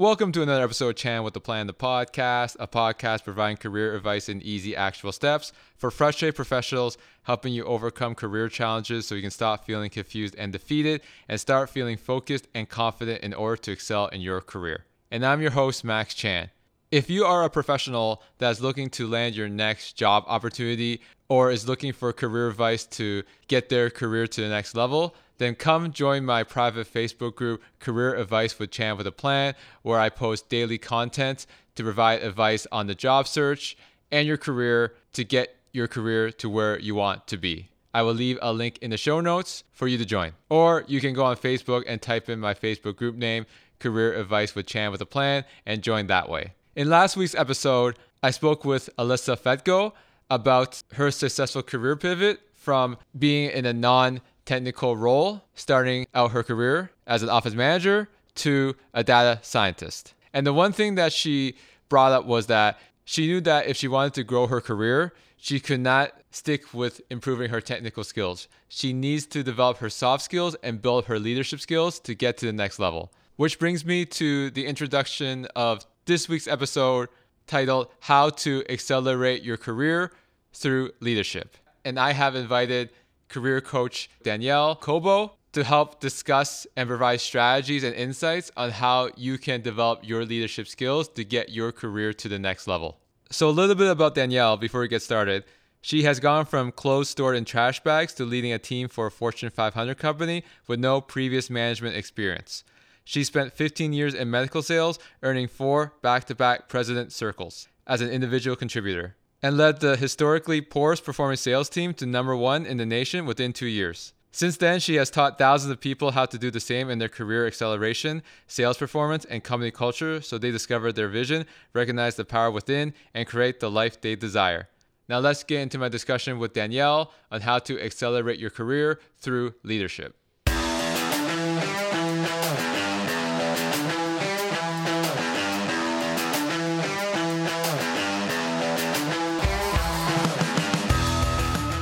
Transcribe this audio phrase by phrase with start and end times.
[0.00, 3.94] Welcome to another episode of Chan with the Plan, the podcast, a podcast providing career
[3.94, 9.20] advice in easy, actionable steps for frustrated professionals, helping you overcome career challenges so you
[9.20, 13.72] can stop feeling confused and defeated and start feeling focused and confident in order to
[13.72, 14.86] excel in your career.
[15.10, 16.48] And I'm your host, Max Chan.
[16.90, 21.68] If you are a professional that's looking to land your next job opportunity or is
[21.68, 26.22] looking for career advice to get their career to the next level, then come join
[26.22, 30.76] my private Facebook group, Career Advice with Chan with a Plan, where I post daily
[30.76, 31.46] content
[31.76, 33.74] to provide advice on the job search
[34.12, 37.70] and your career to get your career to where you want to be.
[37.94, 40.32] I will leave a link in the show notes for you to join.
[40.50, 43.46] Or you can go on Facebook and type in my Facebook group name,
[43.78, 46.52] Career Advice with Chan with a Plan, and join that way.
[46.76, 49.92] In last week's episode, I spoke with Alyssa Fetko
[50.28, 56.42] about her successful career pivot from being in a non technical role, starting out her
[56.42, 60.12] career as an office manager to a data scientist.
[60.32, 61.54] And the one thing that she
[61.88, 65.60] brought up was that she knew that if she wanted to grow her career, she
[65.60, 68.48] could not stick with improving her technical skills.
[68.68, 72.46] She needs to develop her soft skills and build her leadership skills to get to
[72.46, 73.12] the next level.
[73.36, 77.08] Which brings me to the introduction of this week's episode
[77.46, 80.12] titled How to Accelerate Your Career
[80.52, 81.56] Through Leadership.
[81.84, 82.90] And I have invited
[83.30, 89.38] career coach Danielle Cobo to help discuss and provide strategies and insights on how you
[89.38, 92.98] can develop your leadership skills to get your career to the next level.
[93.30, 95.44] So, a little bit about Danielle before we get started.
[95.82, 99.10] She has gone from clothes stored in trash bags to leading a team for a
[99.10, 102.64] Fortune 500 company with no previous management experience.
[103.02, 108.02] She spent 15 years in medical sales, earning four back to back president circles as
[108.02, 112.76] an individual contributor and led the historically poorest performing sales team to number one in
[112.76, 114.12] the nation within two years.
[114.32, 117.08] Since then, she has taught thousands of people how to do the same in their
[117.08, 122.50] career acceleration, sales performance, and company culture so they discover their vision, recognize the power
[122.50, 124.68] within, and create the life they desire.
[125.08, 129.54] Now, let's get into my discussion with Danielle on how to accelerate your career through
[129.64, 130.16] leadership.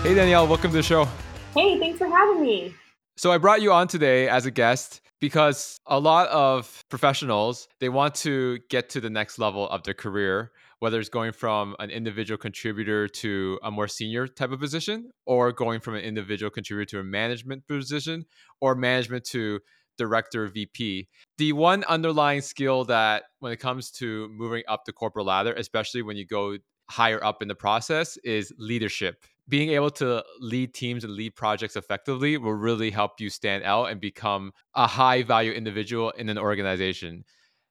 [0.08, 1.06] Hey, Danielle, welcome to the show.
[1.52, 2.74] Hey, thanks for having me.
[3.19, 7.91] So I brought you on today as a guest because a lot of professionals, they
[7.91, 11.91] want to get to the next level of their career, whether it's going from an
[11.91, 16.88] individual contributor to a more senior type of position or going from an individual contributor
[16.88, 18.25] to a management position
[18.62, 19.60] or management to
[19.98, 21.06] director VP.
[21.36, 26.00] The one underlying skill that when it comes to moving up the corporate ladder, especially
[26.00, 26.56] when you go
[26.88, 31.76] higher up in the process is leadership being able to lead teams and lead projects
[31.76, 36.38] effectively will really help you stand out and become a high value individual in an
[36.38, 37.25] organization.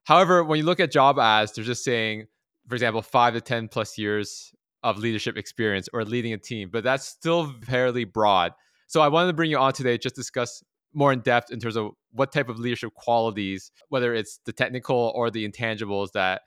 [0.06, 2.26] However, when you look at job ads, they're just saying,
[2.68, 4.52] for example, five to 10 plus years
[4.84, 8.54] of leadership experience or leading a team, but that's still fairly broad.
[8.88, 11.76] So I wanted to bring you on today just discuss more in depth in terms
[11.76, 16.42] of what type of leadership qualities, whether it's the technical or the intangibles that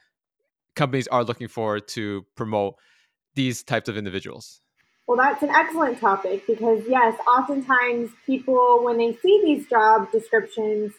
[0.75, 2.75] companies are looking for to promote
[3.35, 4.61] these types of individuals.
[5.10, 10.93] Well, that's an excellent topic because, yes, oftentimes people, when they see these job descriptions,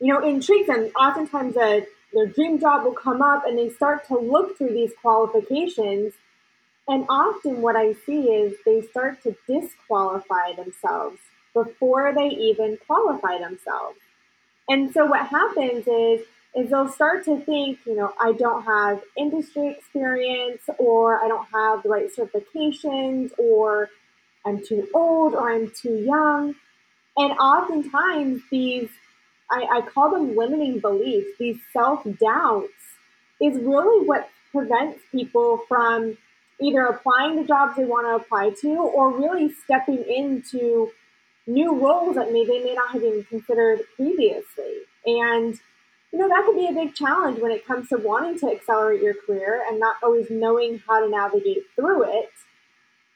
[0.00, 0.90] you know, intrigues them.
[0.98, 4.92] Oftentimes, a, their dream job will come up and they start to look through these
[5.02, 6.14] qualifications.
[6.88, 11.18] And often, what I see is they start to disqualify themselves
[11.52, 13.98] before they even qualify themselves.
[14.70, 19.02] And so, what happens is is they'll start to think, you know, I don't have
[19.16, 23.90] industry experience or I don't have the right certifications or
[24.46, 26.54] I'm too old or I'm too young.
[27.16, 28.88] And oftentimes these,
[29.50, 32.70] I, I call them limiting beliefs, these self doubts
[33.40, 36.16] is really what prevents people from
[36.60, 40.90] either applying the jobs they want to apply to or really stepping into
[41.46, 44.78] new roles that maybe they may not have even considered previously.
[45.04, 45.58] And
[46.14, 49.02] you know, that could be a big challenge when it comes to wanting to accelerate
[49.02, 52.30] your career and not always knowing how to navigate through it.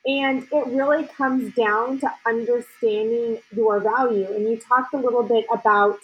[0.05, 4.27] And it really comes down to understanding your value.
[4.27, 6.01] And you talked a little bit about,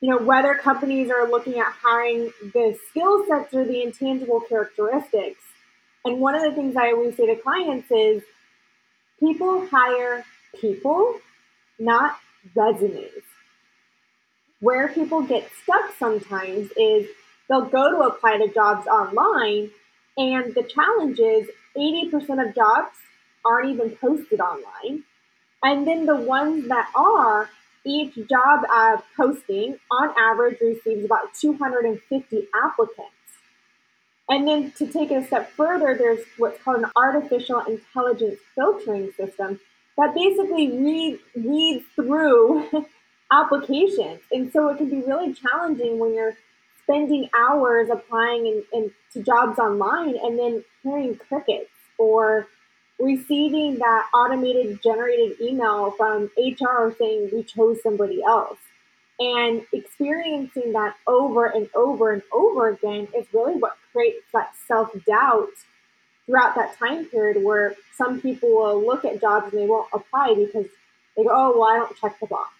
[0.00, 5.42] you know, whether companies are looking at hiring the skill sets or the intangible characteristics.
[6.04, 8.22] And one of the things I always say to clients is
[9.18, 10.24] people hire
[10.60, 11.18] people,
[11.80, 12.16] not
[12.54, 13.25] resumes
[14.60, 17.08] where people get stuck sometimes is
[17.48, 19.70] they'll go to apply to jobs online,
[20.16, 22.96] and the challenge is 80% of jobs
[23.44, 25.04] aren't even posted online.
[25.62, 27.50] And then the ones that are,
[27.84, 33.12] each job uh, posting on average receives about 250 applicants.
[34.28, 39.12] And then to take it a step further, there's what's called an artificial intelligence filtering
[39.12, 39.60] system
[39.96, 42.68] that basically read, reads through
[43.30, 44.20] applications.
[44.30, 46.36] And so it can be really challenging when you're
[46.82, 52.46] spending hours applying in, in, to jobs online and then hearing crickets or
[52.98, 58.58] receiving that automated generated email from HR saying we chose somebody else.
[59.18, 64.90] And experiencing that over and over and over again is really what creates that self
[65.06, 65.48] doubt
[66.26, 70.34] throughout that time period where some people will look at jobs and they won't apply
[70.34, 70.66] because
[71.16, 72.50] they go, oh, well, I don't check the box.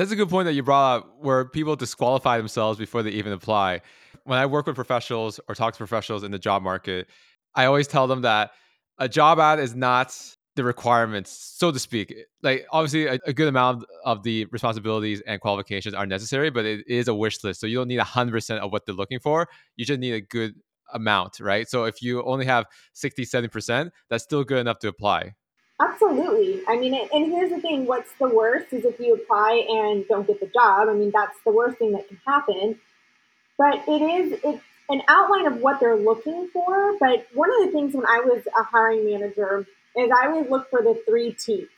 [0.00, 3.34] That's a good point that you brought up where people disqualify themselves before they even
[3.34, 3.82] apply.
[4.24, 7.06] When I work with professionals or talk to professionals in the job market,
[7.54, 8.52] I always tell them that
[8.96, 10.16] a job ad is not
[10.56, 12.14] the requirements, so to speak.
[12.42, 16.82] Like obviously, a, a, good amount of the responsibilities and qualifications are necessary, but it
[16.88, 17.60] is a wish list.
[17.60, 19.48] So you don't need hundred percent of what they're looking for.
[19.76, 20.54] You just need a good
[20.94, 21.68] amount, right?
[21.68, 22.64] So if you only have
[22.94, 25.34] 60, 70 percent, that's still good enough to apply.
[25.80, 26.62] Absolutely.
[26.68, 30.26] I mean, and here's the thing: what's the worst is if you apply and don't
[30.26, 30.88] get the job.
[30.88, 32.78] I mean, that's the worst thing that can happen.
[33.58, 36.98] But it is it's an outline of what they're looking for.
[36.98, 39.66] But one of the things when I was a hiring manager
[39.96, 41.68] is I always look for the three T's.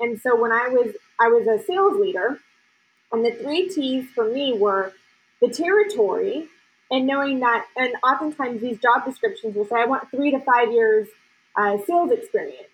[0.00, 2.40] And so when I was I was a sales leader,
[3.12, 4.92] and the three T's for me were
[5.40, 6.48] the territory
[6.90, 10.72] and knowing that, and oftentimes these job descriptions will say, I want three to five
[10.72, 11.08] years
[11.56, 12.68] uh, sales experience.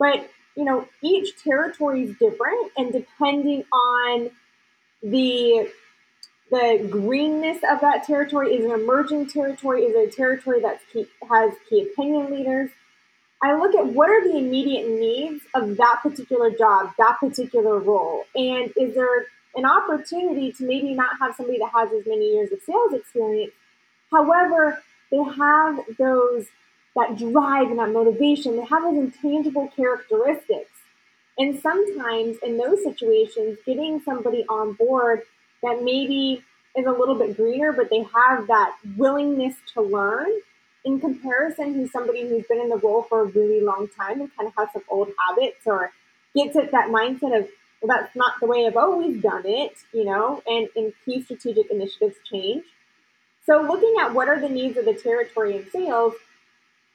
[0.00, 4.30] But, you know, each territory is different, and depending on
[5.02, 5.70] the
[6.50, 10.80] the greenness of that territory is an emerging territory is a territory that
[11.30, 12.70] has key opinion leaders
[13.42, 18.24] I look at what are the immediate needs of that particular job, that particular role,
[18.34, 19.26] and is there
[19.56, 23.52] an opportunity to maybe not have somebody that has as many years of sales experience.
[24.10, 26.46] However, they have those
[26.96, 28.56] that drive and that motivation.
[28.56, 30.70] They have those intangible characteristics.
[31.38, 35.22] And sometimes in those situations, getting somebody on board
[35.62, 36.42] that maybe
[36.76, 40.30] is a little bit greener, but they have that willingness to learn
[40.84, 44.34] in comparison to somebody who's been in the role for a really long time and
[44.36, 45.92] kind of has some old habits or
[46.34, 47.48] gets at that mindset of,
[47.82, 51.70] well, that's not the way I've always done it, you know, and, and key strategic
[51.70, 52.64] initiatives change.
[53.46, 56.14] So looking at what are the needs of the territory in sales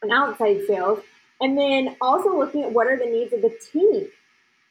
[0.06, 1.00] and outside sales,
[1.42, 4.08] and then also looking at what are the needs of the team,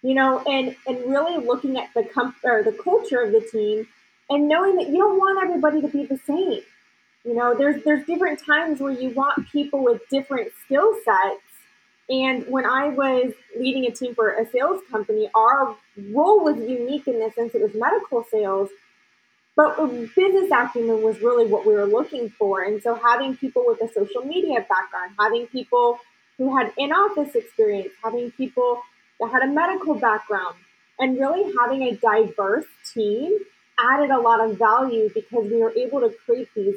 [0.02, 3.86] you know, and and really looking at the com- or the culture of the team
[4.31, 6.62] and knowing that you don't want everybody to be the same
[7.25, 11.40] you know, there's there's different times where you want people with different skill sets.
[12.10, 15.75] And when I was leading a team for a sales company, our
[16.10, 18.69] role was unique in the sense it was medical sales,
[19.56, 19.77] but
[20.17, 22.62] business acumen was really what we were looking for.
[22.62, 25.99] And so having people with a social media background, having people
[26.39, 28.83] who had in-office experience, having people
[29.21, 30.56] that had a medical background,
[30.99, 33.39] and really having a diverse team
[33.79, 36.77] added a lot of value because we were able to create these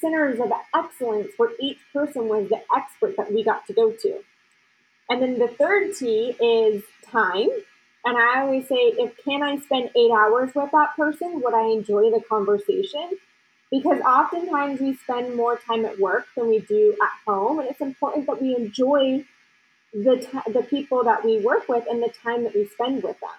[0.00, 4.20] centers of excellence where each person was the expert that we got to go to.
[5.08, 7.48] And then the third T is time.
[8.04, 11.66] And I always say, if can I spend eight hours with that person, would I
[11.66, 13.10] enjoy the conversation?
[13.70, 17.80] Because oftentimes we spend more time at work than we do at home, and it's
[17.80, 19.24] important that we enjoy
[19.92, 23.18] the t- the people that we work with and the time that we spend with
[23.20, 23.30] them.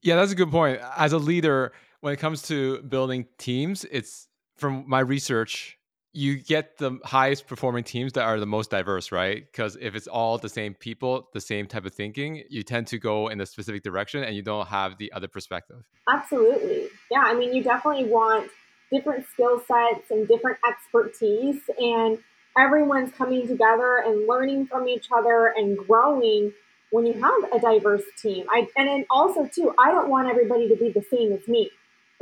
[0.00, 0.80] Yeah, that's a good point.
[0.96, 5.78] As a leader, when it comes to building teams, it's from my research,
[6.12, 9.44] you get the highest performing teams that are the most diverse, right?
[9.50, 12.98] Because if it's all the same people, the same type of thinking, you tend to
[12.98, 15.84] go in a specific direction and you don't have the other perspective.
[16.08, 16.88] Absolutely.
[17.10, 17.22] Yeah.
[17.24, 18.50] I mean, you definitely want
[18.90, 22.18] different skill sets and different expertise, and
[22.58, 26.52] everyone's coming together and learning from each other and growing
[26.90, 28.44] when you have a diverse team.
[28.50, 31.70] I, and then also, too, I don't want everybody to be the same as me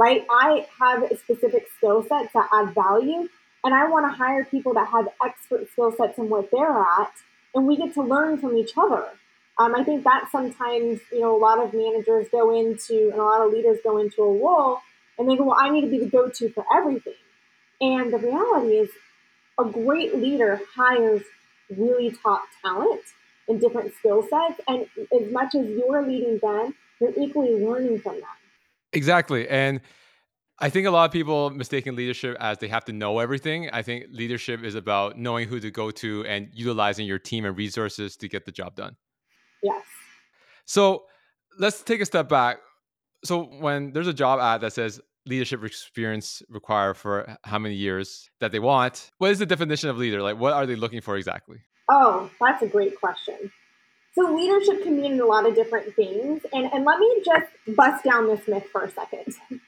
[0.01, 0.27] right?
[0.31, 3.29] I have a specific skill sets that add value,
[3.64, 7.12] and I want to hire people that have expert skill sets in what they're at,
[7.55, 9.07] and we get to learn from each other.
[9.59, 13.23] Um, I think that sometimes, you know, a lot of managers go into and a
[13.23, 14.79] lot of leaders go into a role
[15.19, 17.12] and they go, well, I need to be the go to for everything.
[17.81, 18.88] And the reality is,
[19.59, 21.23] a great leader hires
[21.76, 23.02] really top talent
[23.49, 24.61] in different skill sets.
[24.67, 28.25] And as much as you're leading them, you're equally learning from them.
[28.93, 29.49] Exactly.
[29.49, 29.81] And
[30.62, 33.71] I think a lot of people mistaken leadership as they have to know everything.
[33.71, 37.57] I think leadership is about knowing who to go to and utilizing your team and
[37.57, 38.97] resources to get the job done.
[39.62, 39.83] Yes.
[40.67, 41.05] So
[41.59, 42.59] let's take a step back.
[43.25, 48.29] So when there's a job ad that says leadership experience required for how many years
[48.40, 50.21] that they want, what is the definition of leader?
[50.21, 51.57] Like what are they looking for exactly?
[51.88, 53.50] Oh, that's a great question.
[54.14, 56.43] So leadership can mean a lot of different things.
[56.52, 59.35] And, and let me just bust down this myth for a second.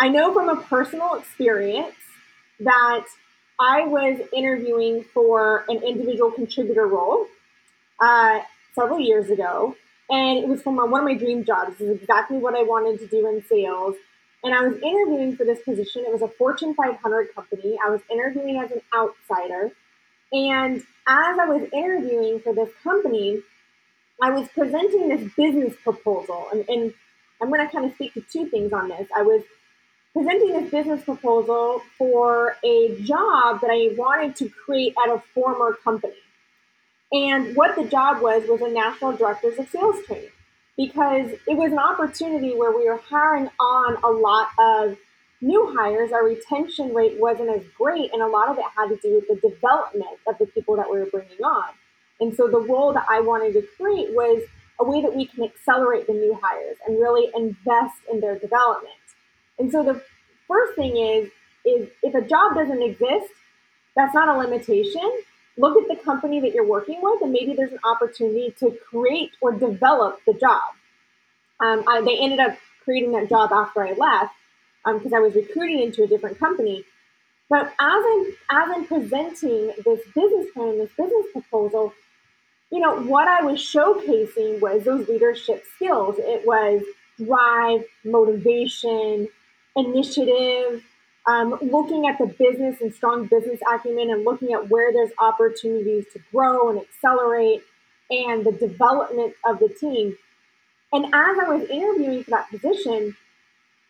[0.00, 1.94] I know from a personal experience
[2.60, 3.04] that
[3.60, 7.26] I was interviewing for an individual contributor role
[8.00, 8.40] uh,
[8.74, 9.76] several years ago.
[10.08, 11.76] And it was from one of my dream jobs.
[11.76, 13.94] This is exactly what I wanted to do in sales.
[14.42, 16.04] And I was interviewing for this position.
[16.06, 17.76] It was a Fortune 500 company.
[17.84, 19.70] I was interviewing as an outsider.
[20.32, 23.42] And as I was interviewing for this company,
[24.22, 26.48] I was presenting this business proposal.
[26.50, 26.94] And, and
[27.42, 29.06] I'm going to kind of speak to two things on this.
[29.14, 29.42] I was
[30.12, 35.74] presenting this business proposal for a job that I wanted to create at a former
[35.84, 36.14] company.
[37.12, 40.30] And what the job was was a national directors of sales training
[40.76, 44.96] because it was an opportunity where we were hiring on a lot of
[45.40, 46.12] new hires.
[46.12, 49.28] Our retention rate wasn't as great, and a lot of it had to do with
[49.28, 51.70] the development of the people that we were bringing on.
[52.20, 54.42] And so the role that I wanted to create was
[54.78, 58.94] a way that we can accelerate the new hires and really invest in their development.
[59.60, 60.02] And so the
[60.48, 61.30] first thing is
[61.64, 63.32] is if a job doesn't exist,
[63.94, 65.22] that's not a limitation
[65.60, 69.30] look at the company that you're working with, and maybe there's an opportunity to create
[69.40, 70.62] or develop the job.
[71.60, 74.34] Um, I, they ended up creating that job after I left
[74.84, 76.84] because um, I was recruiting into a different company.
[77.50, 81.92] But as I'm as I'm presenting this business plan, this business proposal,
[82.70, 86.16] you know what I was showcasing was those leadership skills.
[86.18, 86.82] It was
[87.18, 89.28] drive, motivation,
[89.76, 90.82] initiative,
[91.26, 96.06] um, looking at the business and strong business acumen and looking at where there's opportunities
[96.12, 97.62] to grow and accelerate
[98.10, 100.16] and the development of the team.
[100.92, 103.16] And as I was interviewing for that position,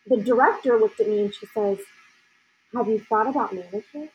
[0.07, 1.79] the director looked at me and she says,
[2.75, 4.11] Have you thought about management?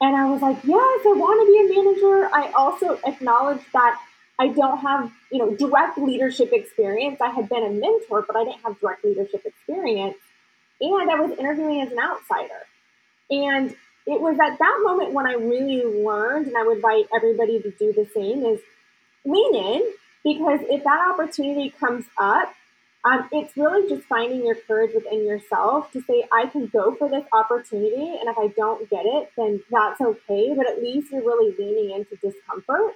[0.00, 2.30] And I was like, Yes, I want to be a manager.
[2.32, 4.00] I also acknowledge that
[4.38, 7.20] I don't have, you know, direct leadership experience.
[7.20, 10.16] I had been a mentor, but I didn't have direct leadership experience
[10.80, 12.66] and I was interviewing as an outsider.
[13.30, 13.70] And
[14.06, 17.70] it was at that moment when I really learned, and I would invite everybody to
[17.70, 18.60] do the same, is
[19.24, 19.92] lean in
[20.24, 22.54] because if that opportunity comes up,
[23.04, 27.08] um, it's really just finding your courage within yourself to say, I can go for
[27.08, 28.18] this opportunity.
[28.18, 30.54] And if I don't get it, then that's okay.
[30.56, 32.94] But at least you're really leaning into discomfort.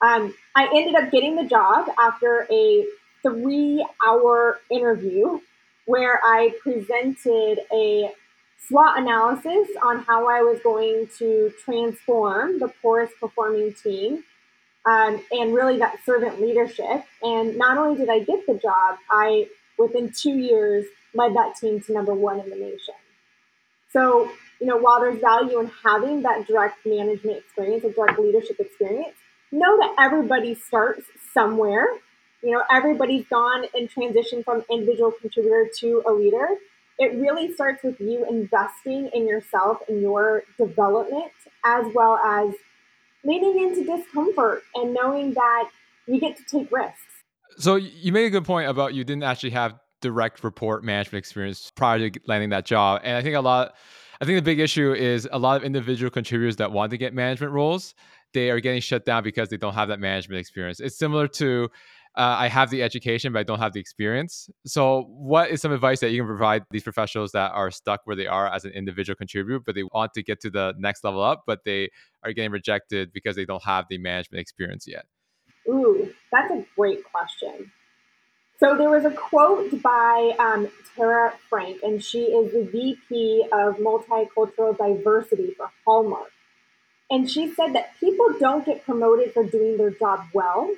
[0.00, 2.84] Um, I ended up getting the job after a
[3.22, 5.40] three hour interview
[5.86, 8.10] where I presented a
[8.68, 14.24] SWOT analysis on how I was going to transform the poorest performing team
[14.86, 17.04] um, and really that servant leadership.
[17.22, 19.48] And not only did I get the job, I,
[19.78, 22.94] within two years, led that team to number one in the nation.
[23.92, 28.58] So, you know, while there's value in having that direct management experience, a direct leadership
[28.58, 29.14] experience,
[29.52, 31.86] know that everybody starts somewhere
[32.44, 36.46] you know, everybody's gone and transitioned from individual contributor to a leader.
[36.98, 41.32] It really starts with you investing in yourself and your development,
[41.64, 42.54] as well as
[43.24, 45.70] leaning into discomfort and knowing that
[46.06, 47.00] you get to take risks.
[47.56, 51.72] So you made a good point about you didn't actually have direct report management experience
[51.74, 53.74] prior to landing that job, and I think a lot.
[54.20, 57.12] I think the big issue is a lot of individual contributors that want to get
[57.14, 57.94] management roles,
[58.34, 60.80] they are getting shut down because they don't have that management experience.
[60.80, 61.70] It's similar to
[62.16, 64.48] uh, I have the education, but I don't have the experience.
[64.64, 68.14] So, what is some advice that you can provide these professionals that are stuck where
[68.14, 71.22] they are as an individual contributor, but they want to get to the next level
[71.22, 71.90] up, but they
[72.22, 75.06] are getting rejected because they don't have the management experience yet?
[75.68, 77.72] Ooh, that's a great question.
[78.60, 83.78] So, there was a quote by um, Tara Frank, and she is the VP of
[83.78, 86.30] Multicultural Diversity for Hallmark.
[87.10, 90.70] And she said that people don't get promoted for doing their job well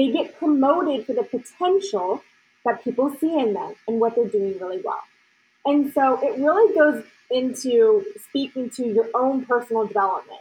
[0.00, 2.22] they get promoted for the potential
[2.64, 5.02] that people see in them and what they're doing really well.
[5.66, 10.40] And so it really goes into speaking to your own personal development.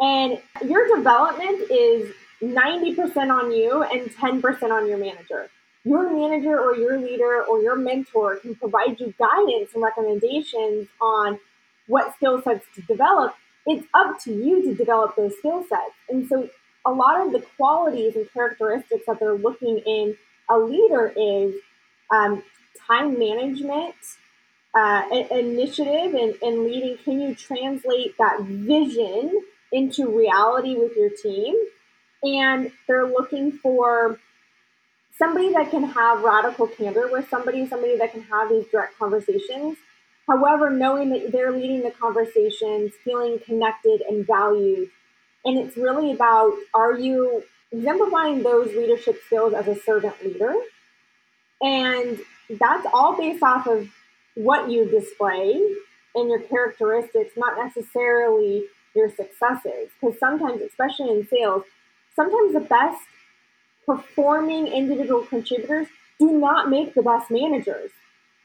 [0.00, 5.50] And your development is 90% on you and 10% on your manager.
[5.84, 11.40] Your manager or your leader or your mentor can provide you guidance and recommendations on
[11.88, 13.34] what skill sets to develop.
[13.66, 15.94] It's up to you to develop those skill sets.
[16.08, 16.48] And so
[16.84, 20.16] a lot of the qualities and characteristics that they're looking in
[20.50, 21.54] a leader is
[22.10, 22.42] um,
[22.86, 23.94] time management,
[24.74, 26.98] uh, initiative, and, and leading.
[27.04, 31.54] Can you translate that vision into reality with your team?
[32.22, 34.18] And they're looking for
[35.18, 39.76] somebody that can have radical candor with somebody, somebody that can have these direct conversations.
[40.28, 44.90] However, knowing that they're leading the conversations, feeling connected and valued.
[45.44, 50.54] And it's really about are you exemplifying those leadership skills as a servant leader?
[51.60, 53.88] And that's all based off of
[54.34, 55.60] what you display
[56.14, 59.90] and your characteristics, not necessarily your successes.
[60.00, 61.64] Because sometimes, especially in sales,
[62.14, 63.00] sometimes the best
[63.86, 67.90] performing individual contributors do not make the best managers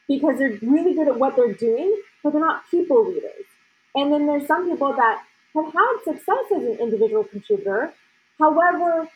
[0.08, 3.46] because they're really good at what they're doing, but they're not people leaders.
[3.94, 5.24] And then there's some people that
[5.56, 7.94] have had success as an individual contributor.
[8.40, 9.10] However,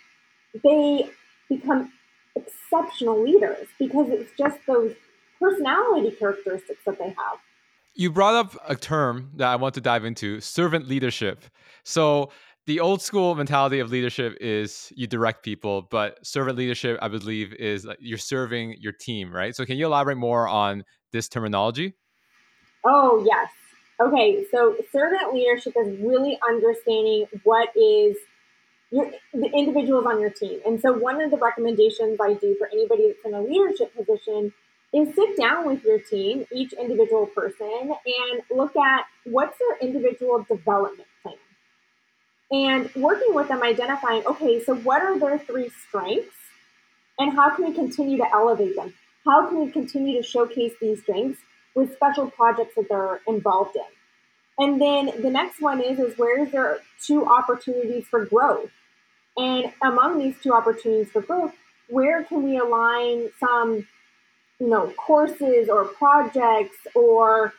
[0.63, 1.09] they
[1.49, 1.91] become
[2.35, 4.95] exceptional leaders because it's just those
[5.39, 7.39] personality characteristics that they have.
[7.93, 11.43] You brought up a term that I want to dive into servant leadership.
[11.83, 12.31] So,
[12.67, 17.53] the old school mentality of leadership is you direct people, but servant leadership, I believe,
[17.55, 19.55] is you're serving your team, right?
[19.55, 21.95] So, can you elaborate more on this terminology?
[22.85, 23.49] Oh, yes.
[24.01, 28.17] Okay, so servant leadership is really understanding what is
[28.89, 30.59] your, the individuals on your team.
[30.65, 34.53] And so, one of the recommendations I do for anybody that's in a leadership position
[34.91, 40.45] is sit down with your team, each individual person, and look at what's their individual
[40.49, 41.35] development plan.
[42.51, 46.35] And working with them, identifying, okay, so what are their three strengths?
[47.19, 48.95] And how can we continue to elevate them?
[49.25, 51.39] How can we continue to showcase these strengths
[51.75, 53.81] with special projects that they're involved in?
[54.57, 58.69] And then the next one is, is where is there two opportunities for growth?
[59.37, 61.53] And among these two opportunities for growth,
[61.87, 63.87] where can we align some,
[64.59, 67.53] you know, courses or projects or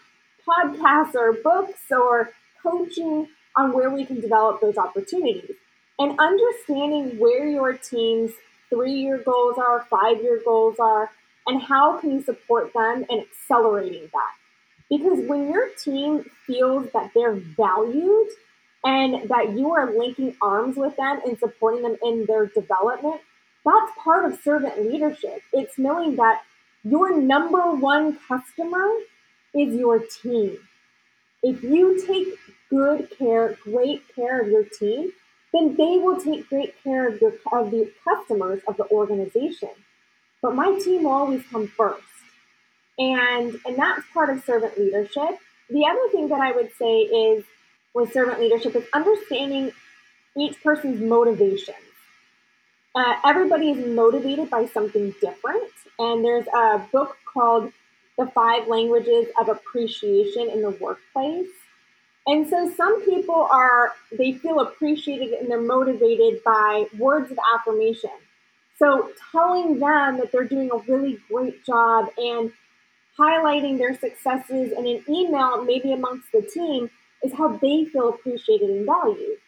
[0.46, 2.30] podcasts or books or
[2.62, 5.56] coaching on where we can develop those opportunities?
[5.98, 8.32] And understanding where your team's
[8.70, 11.10] three year goals are, five year goals are,
[11.46, 14.34] and how can you support them and accelerating that.
[14.88, 18.28] Because when your team feels that they're valued
[18.84, 23.20] and that you are linking arms with them and supporting them in their development,
[23.64, 25.40] that's part of servant leadership.
[25.52, 26.42] It's knowing that
[26.84, 28.86] your number one customer
[29.54, 30.58] is your team.
[31.42, 32.38] If you take
[32.70, 35.12] good care, great care of your team,
[35.52, 39.70] then they will take great care of your of the customers of the organization.
[40.42, 42.02] But my team will always come first.
[42.98, 45.38] And and that's part of servant leadership.
[45.70, 47.44] The other thing that I would say is
[47.94, 49.72] with servant leadership is understanding
[50.36, 51.76] each person's motivations.
[52.94, 55.70] Uh, everybody is motivated by something different.
[55.98, 57.72] And there's a book called
[58.18, 61.48] The Five Languages of Appreciation in the Workplace.
[62.26, 68.10] And so some people are, they feel appreciated and they're motivated by words of affirmation.
[68.78, 72.52] So telling them that they're doing a really great job and
[73.18, 76.90] highlighting their successes in an email, maybe amongst the team,
[77.22, 79.38] is how they feel appreciated and valued.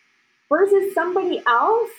[0.49, 1.91] Versus somebody else,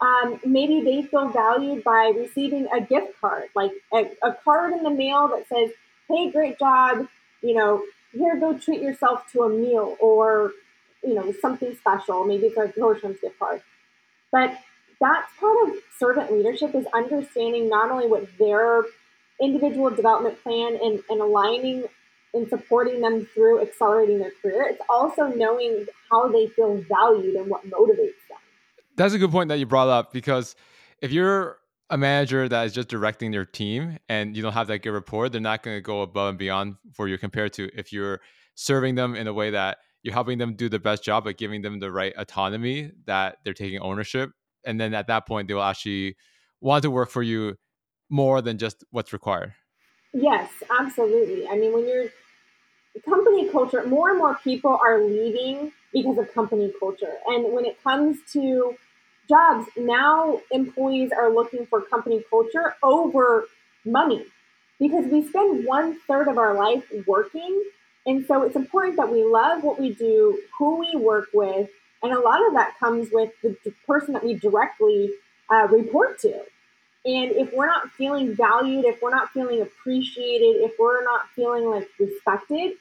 [0.00, 4.82] um, maybe they feel valued by receiving a gift card, like a, a card in
[4.82, 5.70] the mail that says,
[6.08, 7.06] hey, great job,
[7.40, 10.52] you know, here, go treat yourself to a meal or,
[11.02, 12.24] you know, something special.
[12.24, 13.62] Maybe it's a Nordstrom's gift card.
[14.30, 14.58] But
[15.02, 18.84] that's part of servant leadership is understanding not only what their
[19.40, 21.84] individual development plan and, and aligning
[22.34, 24.66] and supporting them through accelerating their career.
[24.70, 28.38] It's also knowing how they feel valued and what motivates them.
[28.96, 30.54] That's a good point that you brought up because
[31.00, 31.58] if you're
[31.90, 35.28] a manager that is just directing their team and you don't have that good rapport,
[35.28, 38.20] they're not going to go above and beyond for you compared to if you're
[38.54, 41.62] serving them in a way that you're helping them do the best job but giving
[41.62, 44.30] them the right autonomy that they're taking ownership.
[44.64, 46.16] And then at that point, they will actually
[46.60, 47.56] want to work for you
[48.08, 49.54] more than just what's required.
[50.14, 51.48] Yes, absolutely.
[51.48, 52.10] I mean, when you're
[53.04, 57.14] company culture, more and more people are leaving because of company culture.
[57.26, 58.76] And when it comes to
[59.28, 63.44] jobs, now employees are looking for company culture over
[63.84, 64.24] money
[64.78, 67.62] because we spend one third of our life working.
[68.04, 71.70] And so it's important that we love what we do, who we work with.
[72.02, 75.10] And a lot of that comes with the, person that we directly
[75.50, 76.32] uh, report to.
[77.04, 81.64] And if we're not feeling valued, if we're not feeling appreciated, if we're not feeling
[81.64, 82.74] like respected,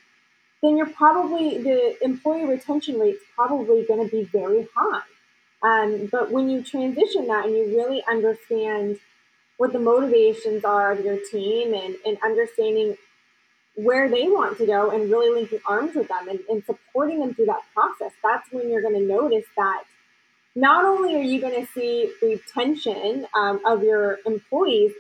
[0.61, 5.01] then you're probably the employee retention rate is probably going to be very high.
[5.63, 8.99] Um, but when you transition that and you really understand
[9.57, 12.97] what the motivations are of your team and, and understanding
[13.75, 17.33] where they want to go and really linking arms with them and, and supporting them
[17.33, 19.83] through that process, that's when you're going to notice that
[20.55, 24.91] not only are you going to see retention um, of your employees,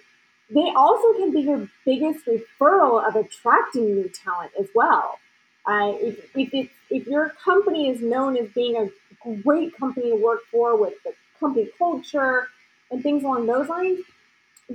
[0.49, 5.19] they also can be your biggest referral of attracting new talent as well.
[5.65, 10.39] Uh, if, if, if your company is known as being a great company to work
[10.51, 12.47] for with the company culture
[12.89, 13.99] and things along those lines,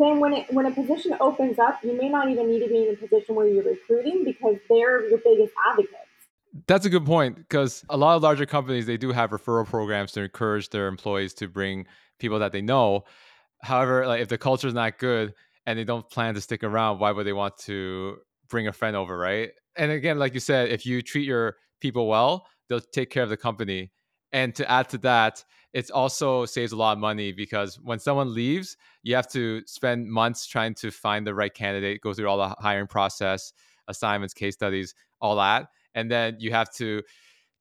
[0.00, 2.88] then when it when a position opens up, you may not even need to be
[2.88, 5.94] in a position where you're recruiting because they're your biggest advocates.
[6.66, 10.12] That's a good point because a lot of larger companies they do have referral programs
[10.12, 11.86] to encourage their employees to bring
[12.18, 13.04] people that they know.
[13.62, 15.34] However, like if the culture is not good
[15.66, 18.96] and they don't plan to stick around, why would they want to bring a friend
[18.96, 19.50] over, right?
[19.76, 23.28] And again, like you said, if you treat your people well, they'll take care of
[23.28, 23.90] the company.
[24.32, 28.32] And to add to that, it also saves a lot of money because when someone
[28.32, 32.38] leaves, you have to spend months trying to find the right candidate, go through all
[32.38, 33.52] the hiring process,
[33.88, 35.68] assignments, case studies, all that.
[35.94, 37.02] And then you have to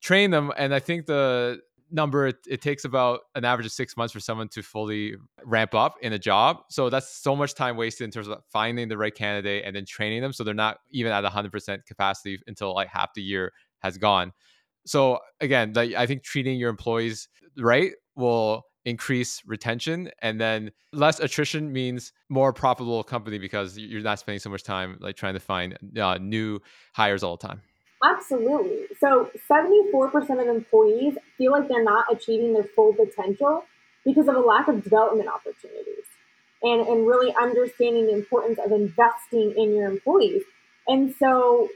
[0.01, 0.51] train them.
[0.57, 1.59] And I think the
[1.91, 5.75] number it, it, takes about an average of six months for someone to fully ramp
[5.75, 8.97] up in a job so that's so much time wasted in terms of finding the
[8.97, 12.87] right candidate and then training them so they're not even at 100% capacity until like
[12.87, 14.31] half the year has gone
[14.85, 21.19] so again like, i think treating your employees right will increase retention and then less
[21.19, 25.39] attrition means more profitable company because you're not spending so much time like trying to
[25.39, 26.59] find uh, new
[26.93, 27.61] hires all the time
[28.03, 28.85] Absolutely.
[28.99, 33.63] So 74% of employees feel like they're not achieving their full potential
[34.05, 36.05] because of a lack of development opportunities
[36.61, 40.43] and, and really understanding the importance of investing in your employees.
[40.87, 41.69] And so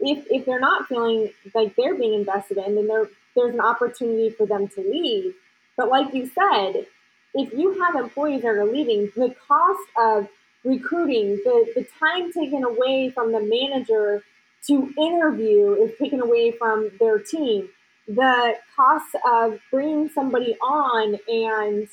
[0.00, 4.30] if, if they're not feeling like they're being invested in, then there, there's an opportunity
[4.30, 5.34] for them to leave.
[5.76, 6.86] But like you said,
[7.34, 10.28] if you have employees that are leaving, the cost of
[10.64, 14.22] recruiting, the, the time taken away from the manager
[14.66, 17.68] to interview is taken away from their team.
[18.08, 21.88] The cost of bringing somebody on and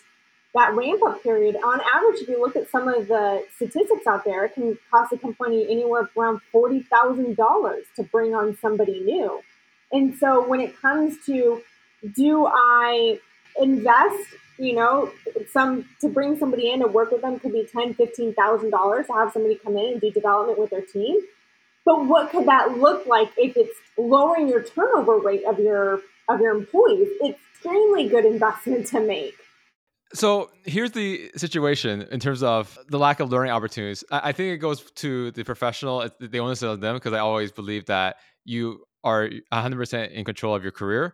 [0.57, 4.25] that ramp up period, on average, if you look at some of the statistics out
[4.25, 7.35] there, it can cost a company anywhere around $40,000
[7.95, 9.41] to bring on somebody new.
[9.91, 11.61] And so when it comes to
[12.15, 13.19] do I
[13.59, 15.11] invest, you know,
[15.51, 19.07] some to bring somebody in to work with them could be ten, fifteen thousand dollars
[19.07, 21.19] to have somebody come in and do development with their team.
[21.85, 26.41] But what could that look like if it's lowering your turnover rate of your of
[26.41, 27.07] your employees?
[27.21, 29.35] It's extremely good investment to make.
[30.13, 34.03] So here's the situation in terms of the lack of learning opportunities.
[34.09, 37.85] I think it goes to the professional, the onus of them, because I always believe
[37.87, 38.15] that
[38.45, 41.13] you are 100% in control of your career.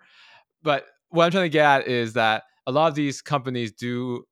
[0.62, 4.26] But what I'm trying to get at is that a lot of these companies do,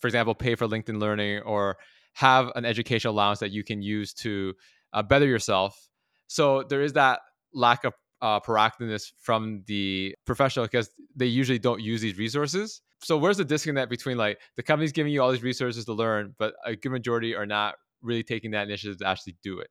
[0.00, 1.76] for example, pay for LinkedIn Learning or
[2.14, 4.54] have an educational allowance that you can use to
[4.92, 5.88] uh, better yourself.
[6.26, 7.20] So there is that
[7.52, 12.82] lack of uh, proactiveness from the professional because they usually don't use these resources.
[13.02, 16.34] So where's the disconnect between like the company's giving you all these resources to learn,
[16.38, 19.68] but a good majority are not really taking that initiative to actually do it?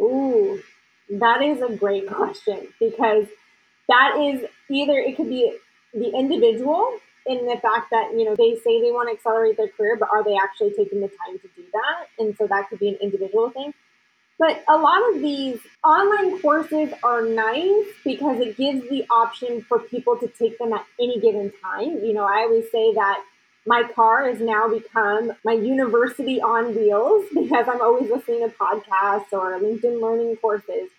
[0.00, 0.62] Ooh,
[1.10, 3.26] that is a great question because
[3.88, 5.56] that is either it could be
[5.92, 9.68] the individual in the fact that you know they say they want to accelerate their
[9.68, 12.06] career, but are they actually taking the time to do that?
[12.18, 13.74] And so that could be an individual thing.
[14.42, 19.78] But a lot of these online courses are nice because it gives the option for
[19.78, 22.04] people to take them at any given time.
[22.04, 23.22] You know, I always say that
[23.66, 29.32] my car has now become my university on wheels because I'm always listening to podcasts
[29.32, 30.90] or LinkedIn learning courses.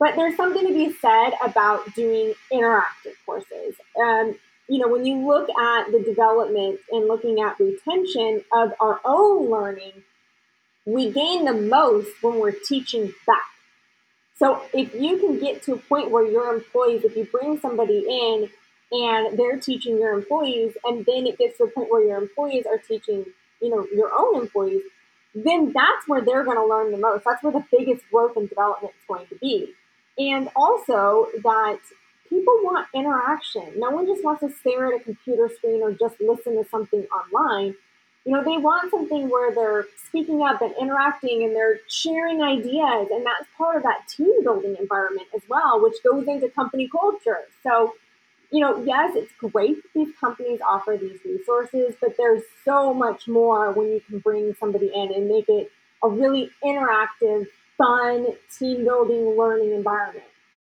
[0.00, 3.76] But there's something to be said about doing interactive courses.
[3.96, 4.34] Um,
[4.68, 9.48] you know, when you look at the development and looking at retention of our own
[9.48, 10.02] learning,
[10.88, 13.46] we gain the most when we're teaching back.
[14.36, 17.98] So if you can get to a point where your employees, if you bring somebody
[18.08, 18.48] in
[18.90, 22.64] and they're teaching your employees, and then it gets to a point where your employees
[22.64, 23.26] are teaching,
[23.60, 24.80] you know, your own employees,
[25.34, 27.24] then that's where they're going to learn the most.
[27.24, 29.74] That's where the biggest growth and development is going to be.
[30.16, 31.80] And also that
[32.30, 33.72] people want interaction.
[33.76, 37.06] No one just wants to stare at a computer screen or just listen to something
[37.12, 37.74] online
[38.28, 43.08] you know, they want something where they're speaking up and interacting and they're sharing ideas.
[43.10, 47.38] And that's part of that team building environment as well, which goes into company culture.
[47.62, 47.94] So,
[48.50, 53.72] you know, yes, it's great these companies offer these resources, but there's so much more
[53.72, 57.46] when you can bring somebody in and make it a really interactive,
[57.78, 58.26] fun,
[58.58, 60.26] team building, learning environment.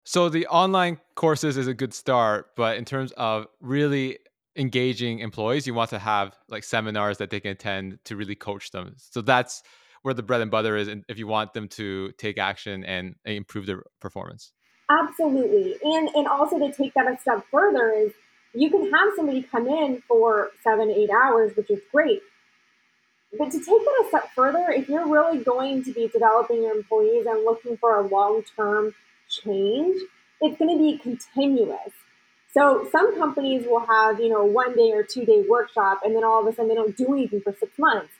[0.04, 4.18] So the online courses is a good start, but in terms of really
[4.56, 8.70] engaging employees, you want to have like seminars that they can attend to really coach
[8.70, 8.94] them.
[8.96, 9.62] So that's
[10.02, 13.16] where the bread and butter is, and if you want them to take action and
[13.24, 14.52] improve their performance.
[14.88, 18.12] Absolutely, and and also to take that a step further is
[18.54, 22.22] you can have somebody come in for seven eight hours, which is great.
[23.38, 26.74] but to take that a step further, if you're really going to be developing your
[26.74, 28.94] employees and looking for a long term
[29.28, 30.00] change,
[30.40, 31.92] it's going to be continuous.
[32.56, 36.24] So some companies will have, you know, one day or two day workshop and then
[36.24, 38.14] all of a sudden they don't do anything for six months.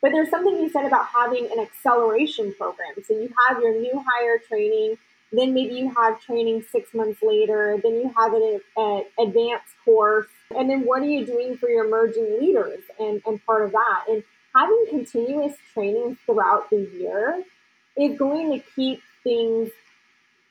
[0.00, 2.94] But there's something you said about having an acceleration program.
[3.04, 4.96] So you have your new hire training,
[5.32, 10.28] then maybe you have training six months later, then you have an, an advanced course,
[10.56, 14.04] and then what are you doing for your emerging leaders and, and part of that?
[14.08, 14.22] And
[14.54, 17.42] having continuous training throughout the year
[17.96, 19.70] is going to keep things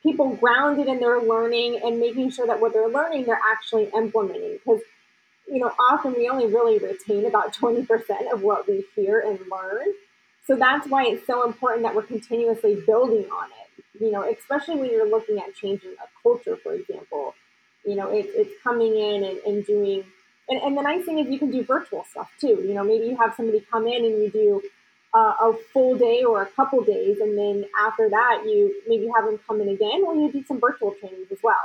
[0.04, 4.54] people grounded in their learning and making sure that what they're learning they're actually implementing.
[4.54, 4.82] Because
[5.48, 7.88] you know often we only really retain about 20%
[8.32, 9.88] of what we hear and learn.
[10.48, 14.02] So that's why it's so important that we're continuously building on it.
[14.02, 17.36] You know especially when you're looking at changing a culture for example.
[17.86, 20.04] You know it, it's coming in and, and doing
[20.48, 22.64] and, and the nice thing is you can do virtual stuff too.
[22.66, 24.62] You know maybe you have somebody come in and you do
[25.14, 29.26] uh, a full day or a couple days, and then after that, you maybe have
[29.26, 31.56] them come in again, or you do some virtual trainings as well.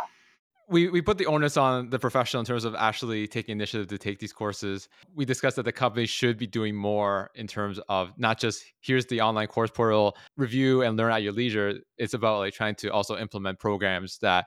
[0.67, 3.99] We, we put the onus on the professional in terms of actually taking initiative to
[3.99, 4.89] take these courses.
[5.15, 9.05] We discussed that the company should be doing more in terms of not just here's
[9.05, 11.75] the online course portal, review and learn at your leisure.
[11.99, 14.47] It's about like trying to also implement programs that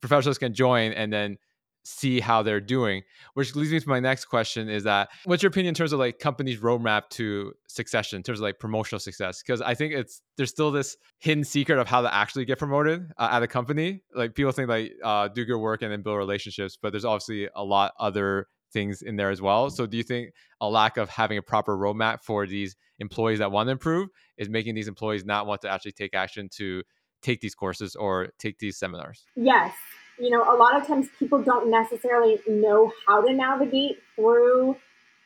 [0.00, 1.38] professionals can join and then
[1.84, 3.02] see how they're doing
[3.34, 5.98] which leads me to my next question is that what's your opinion in terms of
[5.98, 9.42] like companies roadmap to succession in terms of like promotional success?
[9.42, 13.12] Because i think it's there's still this hidden secret of how to actually get promoted
[13.18, 14.00] uh, at a company.
[14.14, 17.48] Like people think like uh, do good work and then build relationships but there's obviously
[17.54, 19.70] a lot other things in there as well.
[19.70, 23.52] So do you think a lack of having a proper roadmap for these employees that
[23.52, 26.82] want to improve is making these employees not want to actually take action to
[27.22, 29.24] take these courses or take these seminars?
[29.36, 29.72] Yes
[30.18, 34.76] you know, a lot of times people don't necessarily know how to navigate through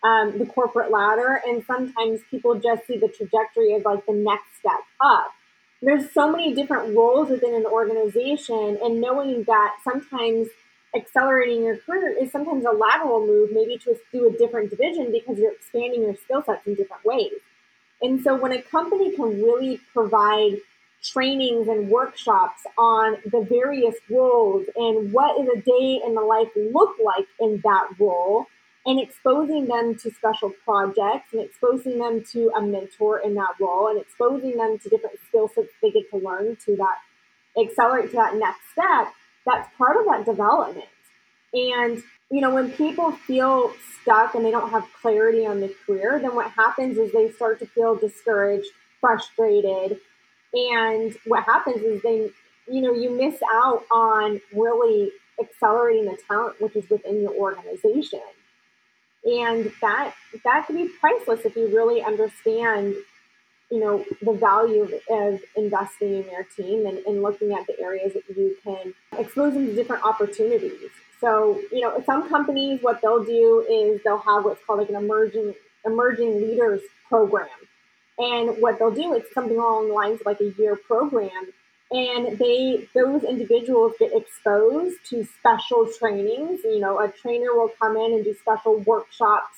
[0.02, 4.58] um, the corporate ladder, and sometimes people just see the trajectory as like the next
[4.58, 5.32] step up.
[5.82, 10.48] There's so many different roles within an organization, and knowing that sometimes
[10.94, 15.38] accelerating your career is sometimes a lateral move, maybe to do a different division because
[15.38, 17.32] you're expanding your skill sets in different ways.
[18.00, 20.60] And so when a company can really provide
[21.02, 26.96] trainings and workshops on the various roles and what a day in the life look
[27.04, 28.46] like in that role
[28.84, 33.88] and exposing them to special projects and exposing them to a mentor in that role
[33.88, 36.98] and exposing them to different skill sets they get to learn to that
[37.60, 39.12] accelerate to that next step
[39.46, 40.84] that's part of that development.
[41.54, 46.18] And you know when people feel stuck and they don't have clarity on the career
[46.20, 48.68] then what happens is they start to feel discouraged
[49.00, 50.00] frustrated
[50.52, 52.30] and what happens is then,
[52.66, 58.20] you know, you miss out on really accelerating the talent which is within your organization.
[59.24, 62.94] And that that can be priceless if you really understand,
[63.70, 67.78] you know, the value of, of investing in your team and, and looking at the
[67.80, 70.90] areas that you can expose them to different opportunities.
[71.20, 74.96] So, you know, some companies what they'll do is they'll have what's called like an
[74.96, 77.48] emerging emerging leaders program
[78.18, 81.52] and what they'll do is something along the lines of like a year program.
[81.90, 86.60] And they those individuals get exposed to special trainings.
[86.64, 89.56] You know, a trainer will come in and do special workshops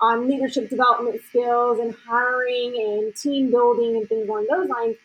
[0.00, 4.96] on leadership development skills and hiring and team building and things along those lines.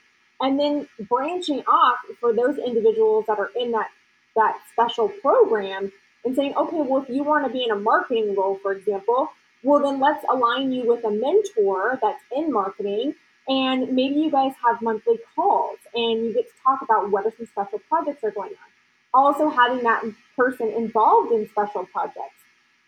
[0.41, 3.89] And then branching off for those individuals that are in that
[4.35, 5.91] that special program
[6.25, 9.29] and saying, okay, well, if you want to be in a marketing role, for example,
[9.63, 13.15] well, then let's align you with a mentor that's in marketing.
[13.47, 17.33] And maybe you guys have monthly calls and you get to talk about what are
[17.37, 18.69] some special projects are going on.
[19.13, 20.03] Also, having that
[20.35, 22.35] person involved in special projects.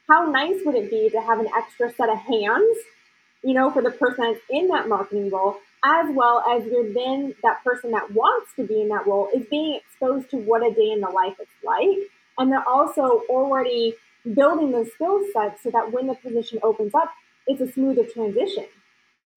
[0.08, 2.78] How nice would it be to have an extra set of hands,
[3.44, 7.36] you know, for the person that's in that marketing role, as well as you're then
[7.42, 10.74] that person that wants to be in that role is being exposed to what a
[10.74, 12.10] day in the life is like.
[12.38, 13.96] And they're also already
[14.36, 17.12] building those skill sets so that when the position opens up,
[17.48, 18.66] it's a smoother transition.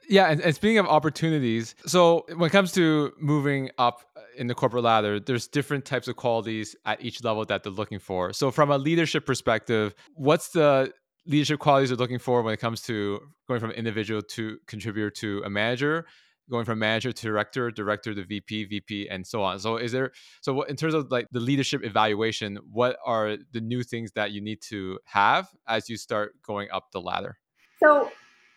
[0.09, 4.03] Yeah, and, and, speaking of opportunities, so when it comes to moving up
[4.37, 8.01] in the corporate ladder, there's different types of qualities at each level that they're looking
[8.01, 8.33] for.
[8.33, 10.93] So from a leadership perspective, what's the
[11.27, 15.43] leadership qualities they're looking for when it comes to going from individual to contributor to
[15.45, 16.07] a manager?
[16.51, 19.59] Going from manager to director, director to VP, VP, and so on.
[19.59, 23.83] So is there so in terms of like the leadership evaluation, what are the new
[23.83, 27.39] things that you need to have as you start going up the ladder?
[27.81, 28.11] So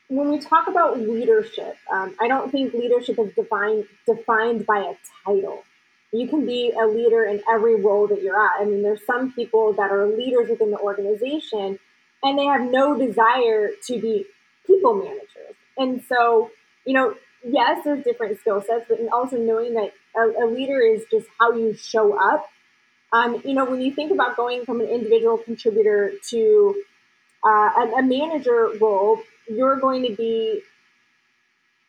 [0.07, 4.95] when we talk about leadership, um, I don't think leadership is defined defined by a
[5.25, 5.63] title.
[6.11, 8.61] You can be a leader in every role that you're at.
[8.61, 11.77] I mean, there's some people that are leaders within the organization,
[12.23, 14.25] and they have no desire to be
[14.65, 16.51] people managers And so,
[16.85, 21.03] you know, yes, there's different skill sets, but also knowing that a, a, leader is
[21.11, 22.47] just how you show up.
[23.13, 26.83] Um, you know, when you think about going from an individual contributor to
[27.45, 30.61] uh, a, a manager role, you're going to be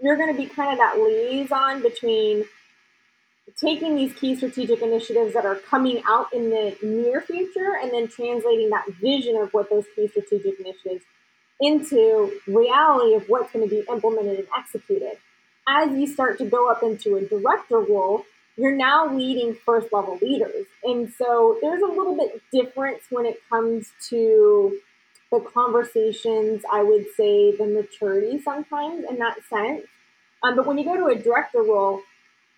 [0.01, 2.45] you're going to be kind of that liaison between
[3.59, 8.07] taking these key strategic initiatives that are coming out in the near future and then
[8.07, 11.03] translating that vision of what those key strategic initiatives
[11.61, 15.17] into reality of what's going to be implemented and executed.
[15.69, 18.25] As you start to go up into a director role,
[18.57, 20.67] you're now leading first level leaders.
[20.85, 24.79] And so there's a little bit difference when it comes to
[25.31, 29.87] the conversations, I would say the maturity sometimes in that sense.
[30.43, 32.03] Um, but when you go to a director role,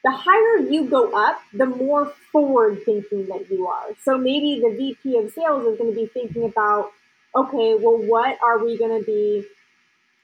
[0.05, 3.87] the higher you go up, the more forward thinking that you are.
[4.05, 6.93] So maybe the VP of sales is going to be thinking about,
[7.35, 9.47] okay, well, what are we going to be?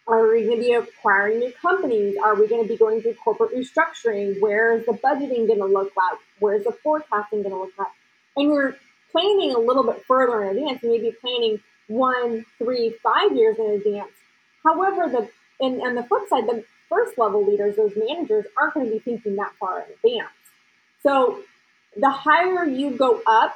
[0.07, 2.17] Are we going to be acquiring new companies?
[2.23, 4.41] Are we going to be going through corporate restructuring?
[4.41, 6.19] Where is the budgeting going to look like?
[6.41, 7.89] Where is the forecasting going to look like?
[8.37, 8.77] And you're
[9.13, 14.13] planning a little bit further in advance, maybe planning one, three, five years in advance.
[14.63, 15.29] However, the
[15.65, 18.99] and on the flip side, the first level leaders, those managers, aren't going to be
[18.99, 20.33] thinking that far in advance.
[21.03, 21.43] So
[21.97, 23.55] the higher you go up,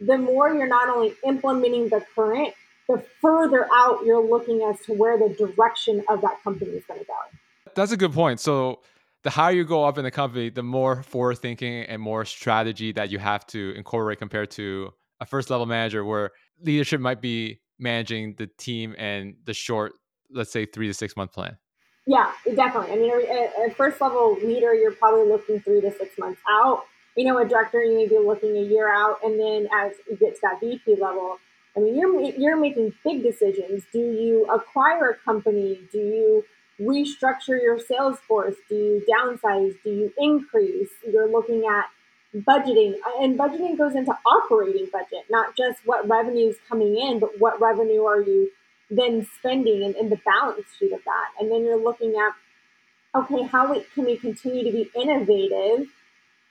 [0.00, 2.54] the more you're not only implementing the current,
[2.88, 7.00] the further out you're looking as to where the direction of that company is going
[7.00, 7.72] to go.
[7.74, 8.40] That's a good point.
[8.40, 8.80] So
[9.22, 12.92] the higher you go up in the company, the more forward thinking and more strategy
[12.92, 16.30] that you have to incorporate compared to a first level manager where
[16.62, 19.92] leadership might be managing the team and the short,
[20.30, 21.58] let's say three to six month plan.
[22.06, 22.92] Yeah, definitely.
[22.92, 26.84] I mean, a, a, first level leader, you're probably looking three to six months out.
[27.16, 30.16] You know, a director, you may be looking a year out, and then as you
[30.16, 31.36] get to that VP level,
[31.78, 33.84] I mean, you're you're making big decisions.
[33.92, 35.80] Do you acquire a company?
[35.92, 36.44] Do you
[36.80, 38.56] restructure your sales force?
[38.68, 39.76] Do you downsize?
[39.84, 40.90] Do you increase?
[41.06, 41.86] You're looking at
[42.34, 47.38] budgeting, and budgeting goes into operating budget, not just what revenue is coming in, but
[47.38, 48.50] what revenue are you
[48.90, 51.28] then spending and, and the balance sheet of that.
[51.38, 55.88] And then you're looking at, okay, how we, can we continue to be innovative?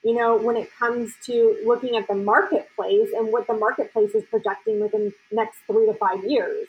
[0.08, 4.24] You know, when it comes to looking at the marketplace and what the marketplace is
[4.30, 6.68] projecting within next three to five years.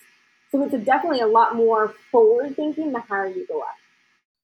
[0.50, 3.76] So it's definitely a lot more forward thinking the higher you go up.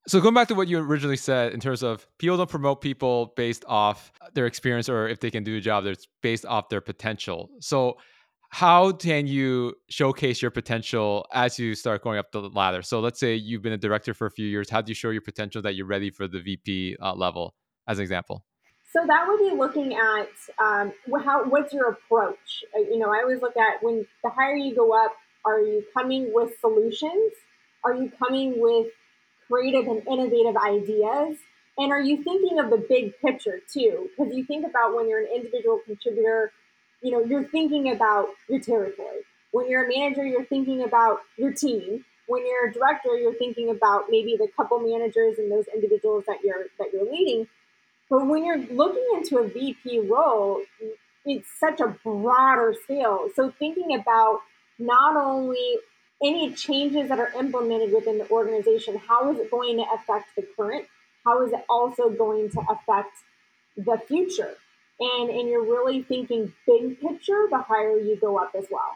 [0.06, 3.32] So going back to what you originally said in terms of people don't promote people
[3.36, 6.82] based off their experience or if they can do a job, it's based off their
[6.82, 7.48] potential.
[7.60, 7.96] So
[8.50, 12.82] how can you showcase your potential as you start going up the ladder?
[12.82, 14.70] So let's say you've been a director for a few years.
[14.70, 17.56] How do you show your potential that you're ready for the VP uh, level,
[17.88, 18.44] as an example?
[18.94, 20.28] So that would be looking at
[20.58, 20.92] um,
[21.24, 22.64] how what's your approach.
[22.74, 25.12] Uh, you know, I always look at when the higher you go up,
[25.44, 27.32] are you coming with solutions?
[27.84, 28.86] Are you coming with
[29.48, 31.38] creative and innovative ideas?
[31.76, 34.10] And are you thinking of the big picture too?
[34.16, 36.52] Because you think about when you're an individual contributor
[37.04, 39.20] you know, you're thinking about your territory.
[39.52, 42.04] When you're a manager, you're thinking about your team.
[42.26, 46.38] When you're a director, you're thinking about maybe the couple managers and those individuals that
[46.42, 47.46] you're that you're leading.
[48.14, 50.62] But when you're looking into a VP role,
[51.24, 53.28] it's such a broader scale.
[53.34, 54.40] So thinking about
[54.78, 55.78] not only
[56.22, 60.46] any changes that are implemented within the organization, how is it going to affect the
[60.56, 60.86] current?
[61.24, 63.16] How is it also going to affect
[63.76, 64.54] the future?
[65.00, 68.92] and and you're really thinking big picture the higher you go up as well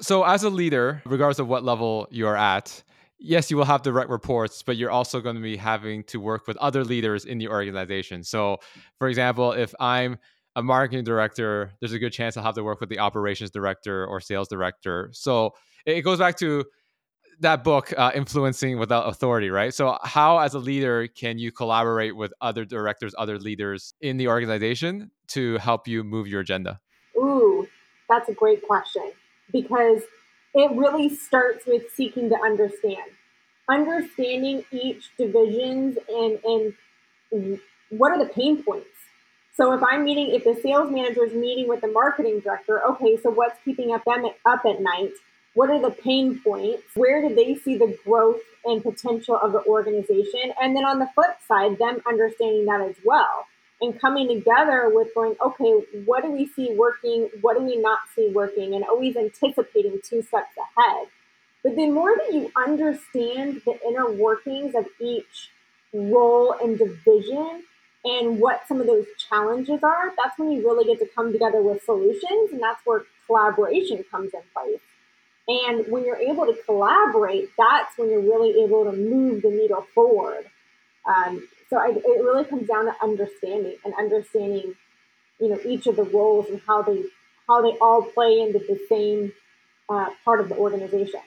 [0.00, 2.82] so as a leader regardless of what level you're at
[3.18, 6.46] yes you will have direct reports but you're also going to be having to work
[6.46, 8.22] with other leaders in the organization.
[8.22, 8.58] So
[8.98, 10.18] for example if i'm
[10.54, 14.06] a marketing director there's a good chance i'll have to work with the operations director
[14.06, 15.10] or sales director.
[15.12, 15.52] So
[15.84, 16.64] it goes back to
[17.40, 19.74] that book uh, influencing without authority right?
[19.74, 24.28] So how as a leader can you collaborate with other directors other leaders in the
[24.28, 26.80] organization to help you move your agenda?
[27.16, 27.66] Ooh
[28.08, 29.12] that's a great question
[29.52, 30.02] because
[30.56, 33.10] it really starts with seeking to understand
[33.68, 36.38] understanding each divisions and
[37.30, 38.88] and what are the pain points
[39.54, 43.16] so if i'm meeting if the sales manager is meeting with the marketing director okay
[43.22, 45.12] so what's keeping up them up at night
[45.56, 46.82] what are the pain points?
[46.94, 50.52] Where do they see the growth and potential of the organization?
[50.60, 53.46] And then on the flip side, them understanding that as well
[53.80, 57.28] and coming together with going, okay, what do we see working?
[57.40, 58.74] What do we not see working?
[58.74, 61.08] And always anticipating two steps ahead.
[61.62, 65.50] But the more that you understand the inner workings of each
[65.92, 67.64] role and division
[68.04, 71.60] and what some of those challenges are, that's when you really get to come together
[71.60, 72.52] with solutions.
[72.52, 74.80] And that's where collaboration comes in place.
[75.48, 79.86] And when you're able to collaborate, that's when you're really able to move the needle
[79.94, 80.46] forward.
[81.06, 84.74] Um, so I, it really comes down to understanding and understanding,
[85.40, 87.04] you know, each of the roles and how they
[87.48, 89.32] how they all play into the same
[89.88, 91.20] uh, part of the organization.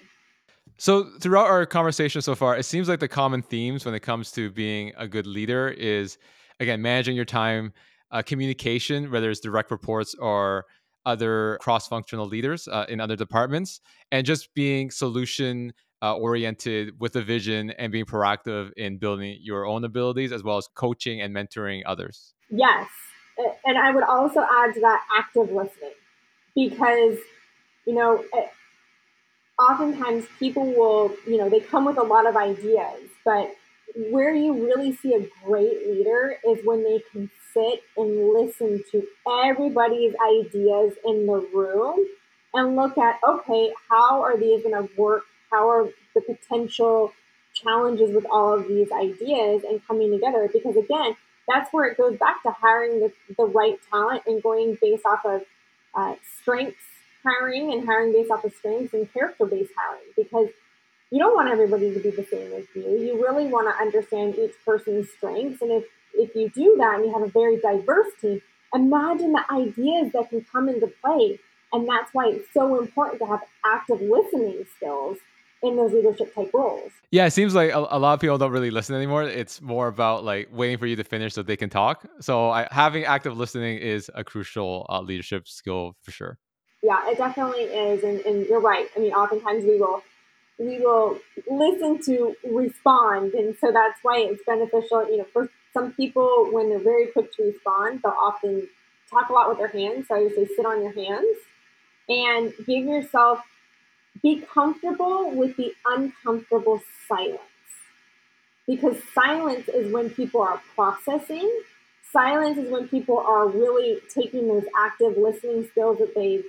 [0.77, 4.31] So throughout our conversation so far, it seems like the common themes when it comes
[4.31, 6.17] to being a good leader is
[6.59, 7.73] again managing your time,
[8.11, 10.65] uh, communication, whether it's direct reports or
[11.05, 13.81] other cross-functional leaders uh, in other departments,
[14.11, 19.65] and just being solution uh, oriented with a vision and being proactive in building your
[19.65, 22.33] own abilities as well as coaching and mentoring others.
[22.49, 22.87] Yes.
[23.65, 25.93] And I would also add to that active listening
[26.55, 27.17] because,
[27.85, 28.23] you know,
[29.59, 33.53] oftentimes people will, you know, they come with a lot of ideas, but
[34.11, 39.03] where you really see a great leader is when they can sit and listen to
[39.45, 42.05] everybody's ideas in the room
[42.53, 45.23] and look at, okay, how are these going to work?
[45.51, 47.13] How are the potential
[47.53, 50.49] challenges with all of these ideas and coming together?
[50.51, 51.15] Because again,
[51.47, 55.25] that's where it goes back to hiring the, the right talent and going based off
[55.25, 55.41] of
[55.95, 56.77] uh, strengths
[57.25, 60.49] hiring and hiring based off of strengths and character based hiring because
[61.11, 62.83] you don't want everybody to be the same as you.
[62.83, 65.61] You really want to understand each person's strengths.
[65.61, 68.41] And if, if you do that and you have a very diverse team,
[68.73, 71.39] imagine the ideas that can come into play.
[71.73, 75.17] And that's why it's so important to have active listening skills
[75.61, 76.91] in those leadership type roles.
[77.11, 79.23] Yeah, it seems like a, a, lot of people don't really listen anymore.
[79.23, 82.07] It's more about like waiting for you to finish so they can talk.
[82.21, 86.37] So I, having active listening is a crucial uh, leadership skill for sure.
[86.81, 88.87] Yeah, it definitely is, and, and you're right.
[88.95, 90.01] I mean, oftentimes we will
[90.57, 95.09] we will listen to respond, and so that's why it's beneficial.
[95.09, 98.67] You know, for some people, when they're very quick to respond, they'll often
[99.09, 100.07] talk a lot with their hands.
[100.07, 101.37] So I would say sit on your hands
[102.07, 103.39] and give yourself
[104.21, 107.39] be comfortable with the uncomfortable silence.
[108.67, 111.49] Because silence is when people are processing.
[112.11, 116.45] Silence is when people are really taking those active listening skills that they've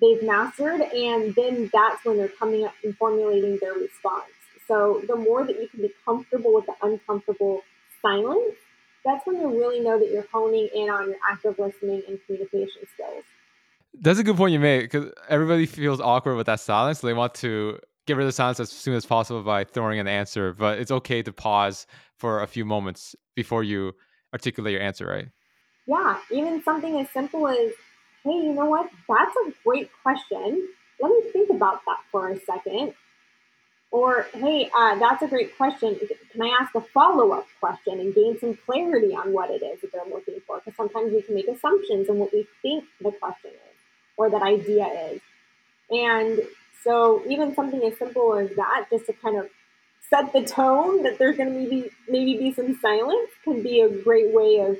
[0.00, 4.32] they've mastered and then that's when they're coming up and formulating their response.
[4.68, 7.62] So the more that you can be comfortable with the uncomfortable
[8.02, 8.56] silence,
[9.04, 12.86] that's when you really know that you're honing in on your active listening and communication
[12.94, 13.24] skills.
[14.00, 17.00] That's a good point you made because everybody feels awkward with that silence.
[17.00, 19.98] So they want to get rid of the silence as soon as possible by throwing
[19.98, 21.86] an answer, but it's okay to pause
[22.16, 23.92] for a few moments before you
[24.32, 25.28] articulate your answer, right?
[25.86, 27.72] Yeah, even something as simple as,
[28.24, 28.88] hey, you know what?
[29.08, 30.68] That's a great question.
[31.00, 32.94] Let me think about that for a second.
[33.90, 35.98] Or, hey, uh, that's a great question.
[36.30, 39.82] Can I ask a follow up question and gain some clarity on what it is
[39.82, 40.60] that they're looking for?
[40.60, 43.41] Because sometimes we can make assumptions on what we think the question
[44.30, 45.20] that idea is.
[45.90, 46.40] And
[46.84, 49.48] so even something as simple as that, just to kind of
[50.10, 53.88] set the tone that there's going to maybe maybe be some silence, can be a
[53.88, 54.76] great way of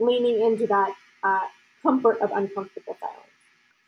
[0.00, 1.46] leaning into that uh,
[1.82, 3.18] comfort of uncomfortable silence.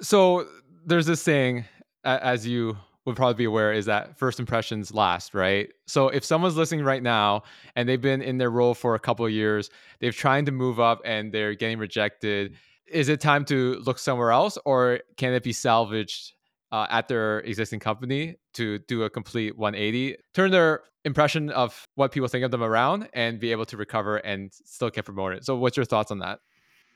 [0.00, 0.46] So
[0.84, 1.64] there's this saying,
[2.04, 5.70] as you would probably be aware, is that first impressions last, right?
[5.86, 7.42] So if someone's listening right now
[7.76, 10.80] and they've been in their role for a couple of years, they've tried to move
[10.80, 12.56] up and they're getting rejected
[12.86, 16.32] is it time to look somewhere else or can it be salvaged
[16.72, 22.12] uh, at their existing company to do a complete 180 turn their impression of what
[22.12, 25.44] people think of them around and be able to recover and still get promoted.
[25.44, 26.40] So what's your thoughts on that?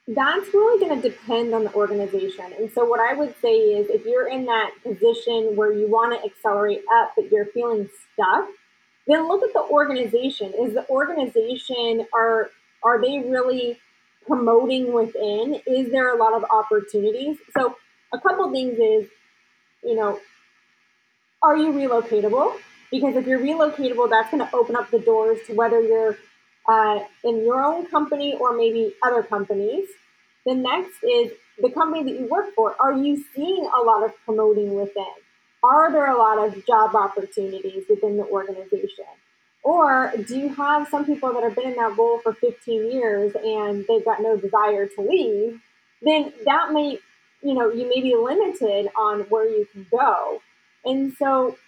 [0.09, 2.47] That's really going to depend on the organization.
[2.59, 6.18] And so what i would say is if you're in that position where you want
[6.18, 8.49] to accelerate up but you're feeling stuck
[9.09, 10.53] then look at the organization.
[10.61, 12.51] Is the organization are
[12.84, 13.78] are they really
[14.29, 17.39] promoting within, is there a lot of opportunities?
[17.57, 17.76] So
[18.12, 19.09] a couple things is,
[19.83, 20.20] you know,
[21.43, 22.57] are you relocatable?
[22.91, 26.16] Because if you're relocatable, that's going to open up the doors to whether you're
[26.68, 29.89] uh, in your own company or maybe other companies.
[30.47, 32.76] The next is the company that you work for.
[32.81, 35.05] Are you seeing a lot of promoting within?
[35.62, 39.05] Are there a lot of job opportunities within the organization?
[39.62, 43.34] Or do you have some people that have been in that role for 15 years
[43.34, 45.61] and they've got no desire to leave?
[46.02, 46.98] Then that may,
[47.42, 50.40] you know, you may be limited on where you can go.
[50.84, 51.59] And so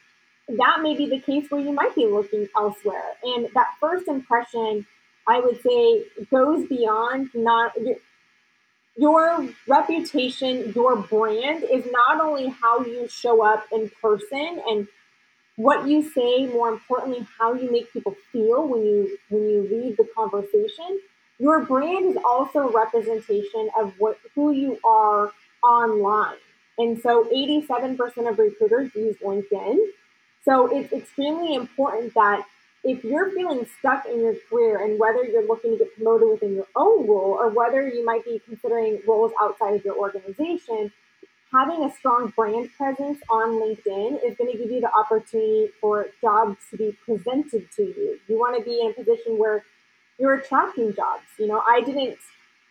[0.48, 3.16] that may be the case where you might be looking elsewhere.
[3.22, 4.86] And that first impression,
[5.26, 7.96] I would say, goes beyond not your,
[8.96, 14.88] your reputation, your brand is not only how you show up in person and
[15.56, 19.96] what you say, more importantly, how you make people feel when you when you lead
[19.96, 21.00] the conversation.
[21.38, 25.32] Your brand is also a representation of what who you are
[25.62, 26.36] online.
[26.78, 29.78] And so 87% of recruiters use LinkedIn.
[30.42, 32.46] So it's extremely important that
[32.82, 36.54] if you're feeling stuck in your career and whether you're looking to get promoted within
[36.54, 40.90] your own role or whether you might be considering roles outside of your organization,
[41.52, 46.06] having a strong brand presence on LinkedIn is going to give you the opportunity for
[46.20, 48.18] jobs to be presented to you.
[48.28, 49.64] You want to be in a position where
[50.18, 51.24] you're attracting jobs.
[51.38, 52.18] You know, I didn't,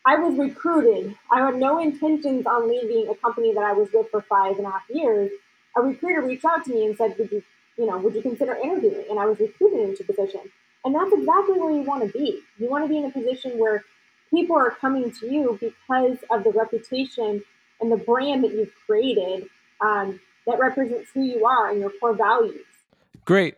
[0.05, 1.15] I was recruited.
[1.31, 4.65] I had no intentions on leaving a company that I was with for five and
[4.65, 5.31] a half years.
[5.75, 7.43] A recruiter reached out to me and said, Would you
[7.79, 9.05] you know, would you consider interviewing?
[9.09, 10.41] And I was recruited into a position.
[10.83, 12.41] And that's exactly where you want to be.
[12.57, 13.83] You want to be in a position where
[14.29, 17.41] people are coming to you because of the reputation
[17.81, 19.47] and the brand that you've created
[19.81, 22.61] um, that represents who you are and your core values.
[23.25, 23.55] Great.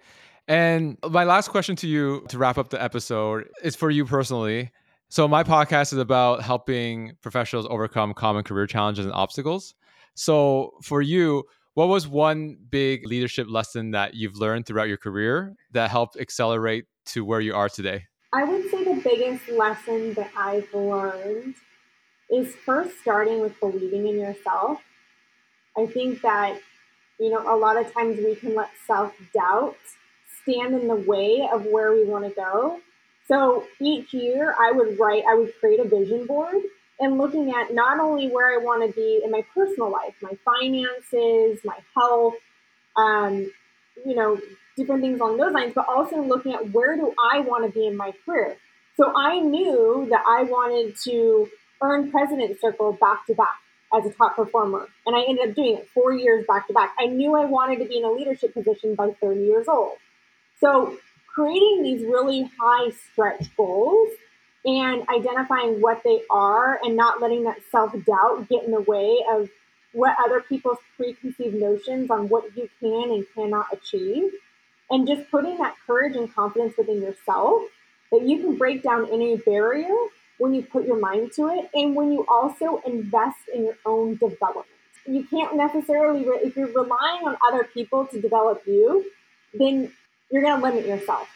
[0.48, 4.72] And my last question to you to wrap up the episode is for you personally.
[5.10, 9.76] So, my podcast is about helping professionals overcome common career challenges and obstacles.
[10.16, 11.44] So, for you,
[11.74, 16.86] what was one big leadership lesson that you've learned throughout your career that helped accelerate
[17.08, 18.06] to where you are today?
[18.34, 21.56] I would say the biggest lesson that I've learned
[22.32, 24.82] is first starting with believing in yourself.
[25.78, 26.60] I think that,
[27.20, 29.78] you know, a lot of times we can let self doubt
[30.42, 32.80] stand in the way of where we want to go.
[33.28, 36.56] So each year I would write, I would create a vision board
[37.00, 40.38] and looking at not only where I want to be in my personal life, my
[40.46, 42.36] finances, my health,
[42.96, 43.52] um,
[44.06, 44.40] you know,
[44.76, 47.88] different things along those lines, but also looking at where do I want to be
[47.88, 48.58] in my career.
[48.98, 51.50] So I knew that I wanted to
[51.82, 53.60] earn President Circle back to back
[53.94, 54.88] as a top performer.
[55.06, 56.94] And I ended up doing it four years back to back.
[57.00, 59.98] I knew I wanted to be in a leadership position by 30 years old.
[60.60, 64.10] So creating these really high stretch goals
[64.64, 69.18] and identifying what they are and not letting that self doubt get in the way
[69.30, 69.50] of
[69.94, 74.32] what other people's preconceived notions on what you can and cannot achieve.
[74.90, 77.64] And just putting that courage and confidence within yourself
[78.12, 79.96] that you can break down any barrier
[80.42, 84.16] when you put your mind to it and when you also invest in your own
[84.16, 84.68] development.
[85.06, 89.06] You can't necessarily, if you're relying on other people to develop you,
[89.54, 89.92] then
[90.32, 91.28] you're going to limit yourself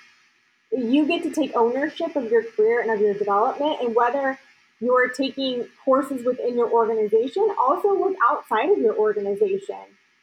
[0.78, 4.38] you get to take ownership of your career and of your development and whether
[4.80, 9.80] you're taking courses within your organization also look outside of your organization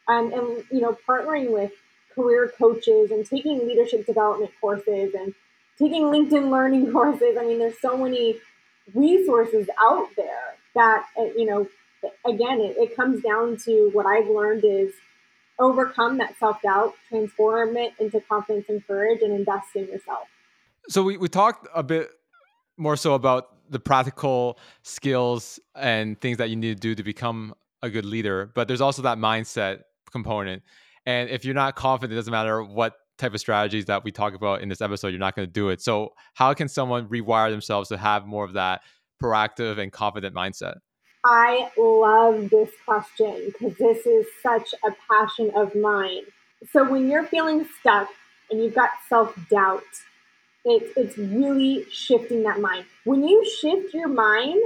[0.07, 1.71] um, and you know partnering with
[2.13, 5.33] career coaches and taking leadership development courses and
[5.79, 8.37] taking linkedin learning courses i mean there's so many
[8.93, 11.67] resources out there that uh, you know
[12.25, 14.91] again it, it comes down to what i've learned is
[15.59, 20.27] overcome that self-doubt transform it into confidence and courage and invest in yourself
[20.89, 22.09] so we, we talked a bit
[22.77, 27.53] more so about the practical skills and things that you need to do to become
[27.81, 29.81] a good leader, but there's also that mindset
[30.11, 30.63] component.
[31.05, 34.33] And if you're not confident, it doesn't matter what type of strategies that we talk
[34.33, 35.81] about in this episode, you're not going to do it.
[35.81, 38.81] So, how can someone rewire themselves to have more of that
[39.21, 40.75] proactive and confident mindset?
[41.25, 46.23] I love this question because this is such a passion of mine.
[46.71, 48.09] So, when you're feeling stuck
[48.49, 49.83] and you've got self doubt,
[50.65, 52.85] it, it's really shifting that mind.
[53.03, 54.61] When you shift your mind,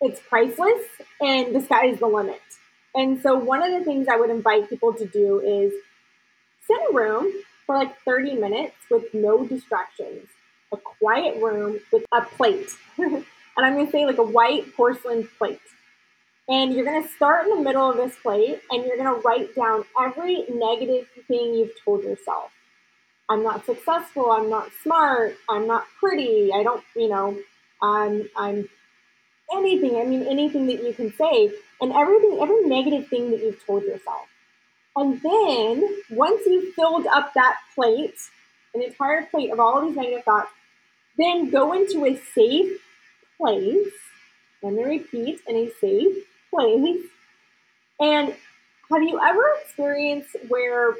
[0.00, 0.82] it's priceless
[1.20, 2.40] and the sky is the limit.
[2.94, 5.72] And so, one of the things I would invite people to do is
[6.66, 7.30] sit a room
[7.66, 10.28] for like 30 minutes with no distractions,
[10.72, 12.70] a quiet room with a plate.
[12.98, 13.24] and
[13.56, 15.60] I'm going to say like a white porcelain plate.
[16.46, 19.26] And you're going to start in the middle of this plate and you're going to
[19.26, 22.50] write down every negative thing you've told yourself.
[23.28, 27.38] I'm not successful, I'm not smart, I'm not pretty, I don't, you know,
[27.80, 28.68] I'm I'm
[29.54, 31.50] anything, I mean anything that you can say
[31.80, 34.26] and everything every negative thing that you've told yourself.
[34.96, 38.14] And then once you've filled up that plate,
[38.74, 40.50] an entire plate of all of these negative thoughts,
[41.18, 42.80] then go into a safe
[43.36, 43.92] place.
[44.62, 46.16] Let me repeat, in a safe
[46.50, 47.02] place.
[48.00, 48.34] And
[48.90, 50.94] have you ever experienced where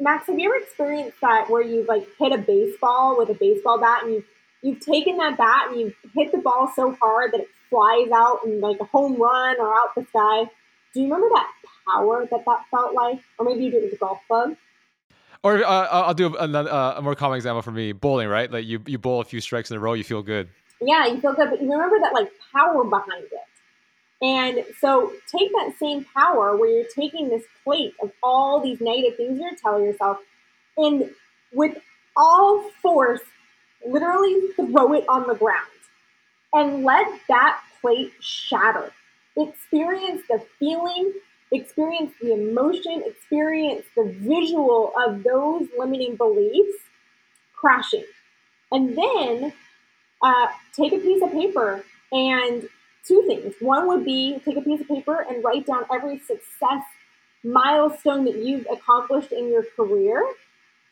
[0.00, 3.80] Max, have you ever experienced that where you've like hit a baseball with a baseball
[3.80, 4.24] bat and you've
[4.62, 8.40] you've taken that bat and you've hit the ball so hard that it flies out
[8.44, 10.50] and like a home run or out the sky?
[10.94, 11.48] Do you remember that
[11.90, 13.20] power that that felt like?
[13.38, 14.56] Or maybe you did it with a golf club.
[15.42, 18.28] Or uh, I'll do another uh, a more common example for me: bowling.
[18.28, 20.48] Right, like you you bowl a few strikes in a row, you feel good.
[20.80, 23.48] Yeah, you feel good, but you remember that like power behind it.
[24.20, 29.16] And so take that same power where you're taking this plate of all these negative
[29.16, 30.18] things you're telling yourself
[30.76, 31.10] and
[31.52, 31.76] with
[32.16, 33.20] all force,
[33.86, 35.66] literally throw it on the ground
[36.52, 38.92] and let that plate shatter.
[39.36, 41.12] Experience the feeling
[41.52, 46.78] experience the emotion, experience the visual of those limiting beliefs
[47.54, 48.04] crashing.
[48.70, 49.52] And then
[50.22, 52.68] uh, take a piece of paper and
[53.06, 53.54] two things.
[53.60, 56.82] One would be take a piece of paper and write down every success
[57.44, 60.26] milestone that you've accomplished in your career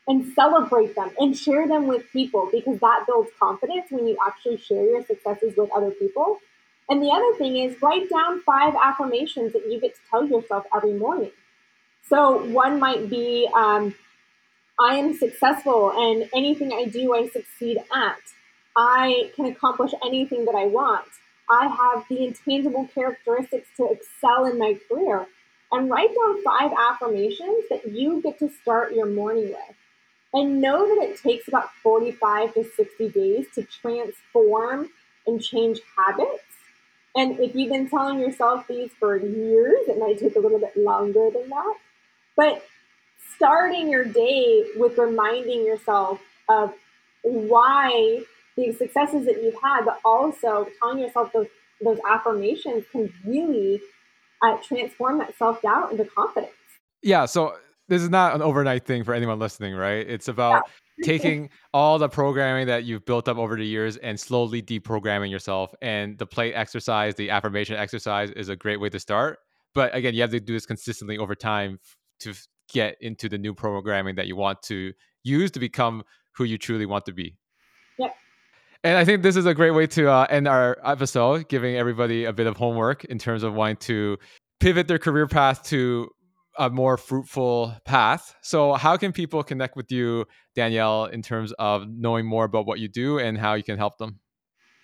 [0.07, 4.57] and celebrate them and share them with people because that builds confidence when you actually
[4.57, 6.39] share your successes with other people.
[6.89, 10.65] And the other thing is write down five affirmations that you get to tell yourself
[10.73, 11.31] every morning.
[12.09, 13.93] So one might be, um,
[14.79, 18.19] I am successful and anything I do, I succeed at.
[18.75, 21.07] I can accomplish anything that I want.
[21.49, 25.27] I have the intangible characteristics to excel in my career.
[25.71, 29.75] And write down five affirmations that you get to start your morning with.
[30.33, 34.89] And know that it takes about 45 to 60 days to transform
[35.25, 36.46] and change habits.
[37.15, 40.77] And if you've been telling yourself these for years, it might take a little bit
[40.77, 41.75] longer than that.
[42.35, 42.63] But
[43.35, 46.73] starting your day with reminding yourself of
[47.23, 48.21] why
[48.55, 51.47] the successes that you've had, but also telling yourself those
[51.83, 53.79] those affirmations can really
[54.41, 56.51] uh, transform that self doubt into confidence.
[57.01, 57.25] Yeah.
[57.25, 57.55] So
[57.87, 60.07] this is not an overnight thing for anyone listening, right?
[60.07, 60.71] It's about yeah.
[61.03, 65.73] Taking all the programming that you've built up over the years and slowly deprogramming yourself.
[65.81, 69.39] And the plate exercise, the affirmation exercise is a great way to start.
[69.73, 71.79] But again, you have to do this consistently over time
[72.21, 72.33] to
[72.73, 74.93] get into the new programming that you want to
[75.23, 76.03] use to become
[76.35, 77.35] who you truly want to be.
[77.99, 78.15] Yep.
[78.83, 82.25] And I think this is a great way to uh, end our episode, giving everybody
[82.25, 84.17] a bit of homework in terms of wanting to
[84.59, 86.09] pivot their career path to
[86.57, 88.35] a more fruitful path.
[88.41, 92.79] So, how can people connect with you, Danielle, in terms of knowing more about what
[92.79, 94.19] you do and how you can help them?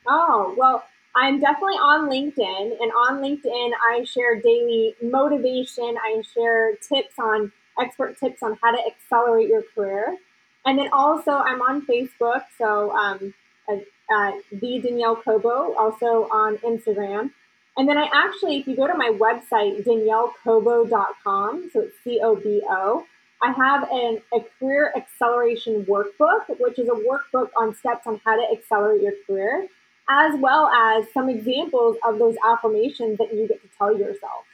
[0.07, 0.83] Oh, well,
[1.15, 2.81] I'm definitely on LinkedIn.
[2.81, 8.71] And on LinkedIn, I share daily motivation, I share tips on expert tips on how
[8.71, 10.17] to accelerate your career.
[10.65, 12.43] And then also, I'm on Facebook.
[12.57, 13.33] So, um,
[13.69, 13.77] uh,
[14.13, 17.31] uh, the Danielle Cobo, also on Instagram.
[17.75, 22.35] And then I actually, if you go to my website, daniellecobo.com, so it's C O
[22.35, 23.05] B O,
[23.41, 28.35] I have an, a career acceleration workbook, which is a workbook on steps on how
[28.35, 29.67] to accelerate your career,
[30.09, 34.45] as well as some examples of those affirmations that you get to tell yourself.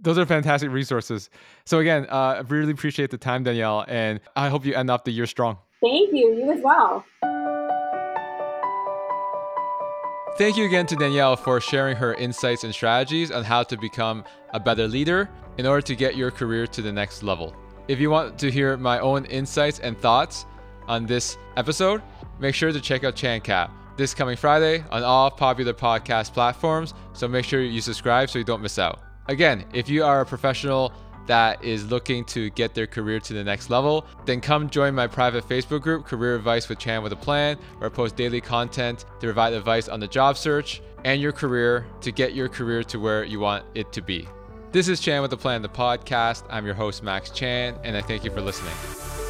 [0.00, 1.30] Those are fantastic resources.
[1.64, 5.04] So, again, uh, I really appreciate the time, Danielle, and I hope you end up
[5.04, 5.58] the year strong.
[5.80, 6.34] Thank you.
[6.34, 7.04] You as well.
[10.36, 14.24] Thank you again to Danielle for sharing her insights and strategies on how to become
[14.52, 17.54] a better leader in order to get your career to the next level.
[17.86, 20.44] If you want to hear my own insights and thoughts
[20.88, 22.02] on this episode,
[22.40, 26.94] make sure to check out ChanCap this coming Friday on all popular podcast platforms.
[27.12, 28.98] So make sure you subscribe so you don't miss out.
[29.28, 30.92] Again, if you are a professional
[31.26, 35.06] that is looking to get their career to the next level, then come join my
[35.06, 39.04] private Facebook group, Career Advice with Chan with a Plan, where I post daily content
[39.20, 42.98] to provide advice on the job search and your career to get your career to
[42.98, 44.28] where you want it to be.
[44.72, 46.44] This is Chan with a Plan, the podcast.
[46.50, 49.23] I'm your host, Max Chan, and I thank you for listening.